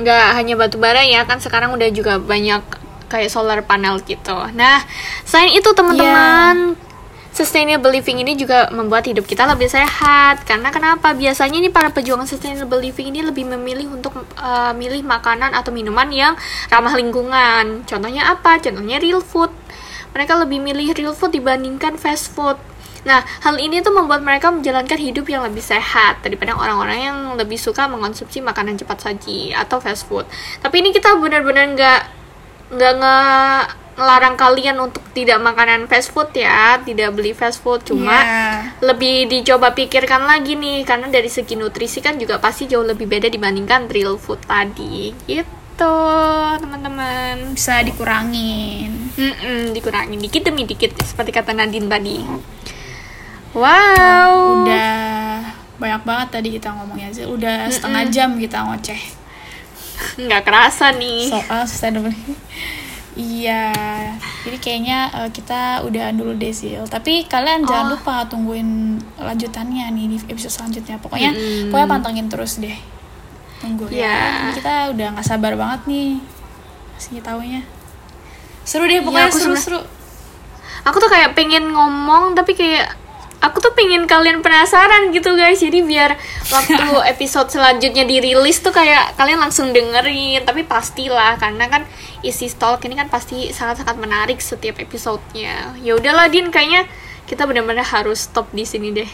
nggak 0.00 0.26
hanya 0.40 0.56
batu 0.56 0.80
bara 0.80 1.04
ya 1.04 1.28
kan 1.28 1.36
sekarang 1.36 1.76
udah 1.76 1.92
juga 1.92 2.16
banyak 2.16 2.64
kayak 3.12 3.28
solar 3.28 3.60
panel 3.68 4.00
gitu. 4.00 4.40
Nah 4.56 4.80
selain 5.28 5.52
itu 5.52 5.68
teman-teman 5.76 6.72
yeah 6.72 6.90
sustainable 7.32 7.90
living 7.90 8.20
ini 8.20 8.36
juga 8.36 8.68
membuat 8.70 9.08
hidup 9.08 9.24
kita 9.24 9.48
lebih 9.48 9.66
sehat. 9.66 10.44
Karena 10.44 10.68
kenapa? 10.68 11.16
Biasanya 11.16 11.58
ini 11.58 11.72
para 11.72 11.88
pejuang 11.88 12.28
sustainable 12.28 12.78
living 12.78 13.10
ini 13.10 13.24
lebih 13.24 13.48
memilih 13.48 13.88
untuk 13.90 14.14
uh, 14.38 14.72
milih 14.76 15.02
makanan 15.02 15.56
atau 15.56 15.72
minuman 15.72 16.06
yang 16.12 16.36
ramah 16.68 16.94
lingkungan. 16.94 17.88
Contohnya 17.88 18.30
apa? 18.30 18.60
Contohnya 18.60 19.00
real 19.00 19.24
food. 19.24 19.50
Mereka 20.12 20.36
lebih 20.36 20.60
milih 20.60 20.92
real 20.92 21.16
food 21.16 21.32
dibandingkan 21.32 21.96
fast 21.96 22.30
food. 22.36 22.60
Nah, 23.02 23.26
hal 23.42 23.58
ini 23.58 23.82
tuh 23.82 23.90
membuat 23.90 24.22
mereka 24.22 24.54
menjalankan 24.54 24.94
hidup 24.94 25.26
yang 25.26 25.42
lebih 25.42 25.58
sehat 25.58 26.22
daripada 26.22 26.54
orang-orang 26.54 26.98
yang 27.02 27.18
lebih 27.34 27.58
suka 27.58 27.90
mengonsumsi 27.90 28.38
makanan 28.38 28.78
cepat 28.78 29.10
saji 29.10 29.50
atau 29.50 29.82
fast 29.82 30.06
food. 30.06 30.22
Tapi 30.62 30.84
ini 30.84 30.94
kita 30.94 31.18
benar-benar 31.18 31.66
nggak 31.74 32.00
nggak 32.72 32.92
nge 33.02 33.18
ngelarang 34.02 34.34
kalian 34.34 34.82
untuk 34.82 35.06
tidak 35.14 35.38
makanan 35.38 35.86
fast 35.86 36.10
food 36.10 36.34
ya, 36.34 36.82
tidak 36.82 37.14
beli 37.14 37.30
fast 37.30 37.62
food, 37.62 37.86
cuma 37.86 38.18
yeah. 38.18 38.74
lebih 38.82 39.30
dicoba 39.30 39.70
pikirkan 39.70 40.26
lagi 40.26 40.58
nih 40.58 40.82
karena 40.82 41.06
dari 41.06 41.30
segi 41.30 41.54
nutrisi 41.54 42.02
kan 42.02 42.18
juga 42.18 42.42
pasti 42.42 42.66
jauh 42.66 42.82
lebih 42.82 43.06
beda 43.06 43.30
dibandingkan 43.30 43.86
real 43.86 44.18
food 44.18 44.42
tadi. 44.42 45.14
Gitu, 45.30 45.94
teman-teman. 46.58 47.54
Bisa 47.54 47.78
dikurangin. 47.86 49.14
Mm 49.14 49.34
-mm, 49.38 49.60
dikurangin 49.70 50.18
dikit 50.18 50.50
demi 50.50 50.66
dikit 50.66 50.98
seperti 50.98 51.30
kata 51.30 51.54
Nadine 51.54 51.86
tadi. 51.86 52.18
Wow. 53.54 54.66
Udah 54.66 55.54
banyak 55.78 56.02
banget 56.02 56.28
tadi 56.34 56.48
kita 56.58 56.74
ngomongnya 56.74 57.14
sih. 57.14 57.30
Udah 57.30 57.64
mm 57.64 57.70
-mm. 57.70 57.74
setengah 57.78 58.02
jam 58.10 58.28
kita 58.34 58.58
ngoceh. 58.66 59.02
Nggak 60.18 60.42
kerasa 60.42 60.90
nih. 60.90 61.30
Soal 61.30 61.62
sustainable 61.70 62.10
Iya, 63.12 63.68
jadi 64.48 64.56
kayaknya 64.56 65.12
uh, 65.12 65.28
kita 65.28 65.84
udah 65.84 66.16
dulu 66.16 66.32
deh 66.32 66.48
sih. 66.48 66.80
Tapi 66.88 67.28
kalian 67.28 67.60
oh. 67.64 67.68
jangan 67.68 67.86
lupa 67.92 68.24
tungguin 68.24 68.96
lanjutannya 69.20 69.92
nih 69.92 70.06
di 70.08 70.16
episode 70.32 70.52
selanjutnya. 70.52 70.96
Pokoknya, 70.96 71.36
mm. 71.36 71.68
pokoknya 71.68 71.88
pantengin 71.92 72.32
terus 72.32 72.56
deh. 72.56 72.72
Tunggu 73.60 73.92
yeah. 73.92 74.08
ya. 74.08 74.48
Ini 74.48 74.52
kita 74.56 74.74
udah 74.96 75.06
nggak 75.12 75.26
sabar 75.28 75.52
banget 75.60 75.80
nih 75.84 76.08
kasih 76.96 77.20
taunya. 77.20 77.60
Seru 78.64 78.88
deh 78.88 78.96
iya, 78.96 79.04
pokoknya 79.04 79.28
ya, 79.28 79.36
seru-seru. 79.36 79.80
Aku 80.88 80.96
tuh 80.96 81.10
kayak 81.12 81.36
pengen 81.36 81.68
ngomong 81.68 82.32
tapi 82.32 82.56
kayak 82.56 83.01
aku 83.42 83.58
tuh 83.58 83.74
pengen 83.74 84.06
kalian 84.06 84.38
penasaran 84.40 85.10
gitu 85.10 85.34
guys 85.34 85.58
jadi 85.58 85.82
biar 85.82 86.14
waktu 86.48 86.86
episode 87.12 87.50
selanjutnya 87.50 88.06
dirilis 88.06 88.62
tuh 88.62 88.70
kayak 88.70 89.18
kalian 89.18 89.42
langsung 89.42 89.74
dengerin 89.74 90.46
tapi 90.46 90.62
pastilah 90.62 91.36
karena 91.42 91.66
kan 91.66 91.82
isi 92.22 92.46
stalk 92.46 92.86
ini 92.86 92.94
kan 92.94 93.10
pasti 93.10 93.50
sangat-sangat 93.50 93.98
menarik 93.98 94.38
setiap 94.38 94.78
episodenya 94.78 95.74
ya 95.82 95.98
udahlah 95.98 96.30
din 96.30 96.54
kayaknya 96.54 96.86
kita 97.26 97.42
benar-benar 97.44 97.84
harus 97.84 98.30
stop 98.30 98.46
di 98.54 98.62
sini 98.62 98.94
deh 98.94 99.10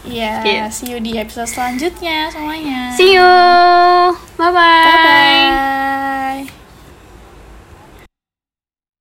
Iya, 0.00 0.40
yeah, 0.48 0.66
see 0.72 0.88
you 0.88 0.96
di 0.96 1.20
episode 1.20 1.44
selanjutnya 1.44 2.32
semuanya. 2.32 2.96
See 2.96 3.12
you. 3.12 3.32
Bye-bye. 4.40 4.88
Bye-bye. 4.88 6.59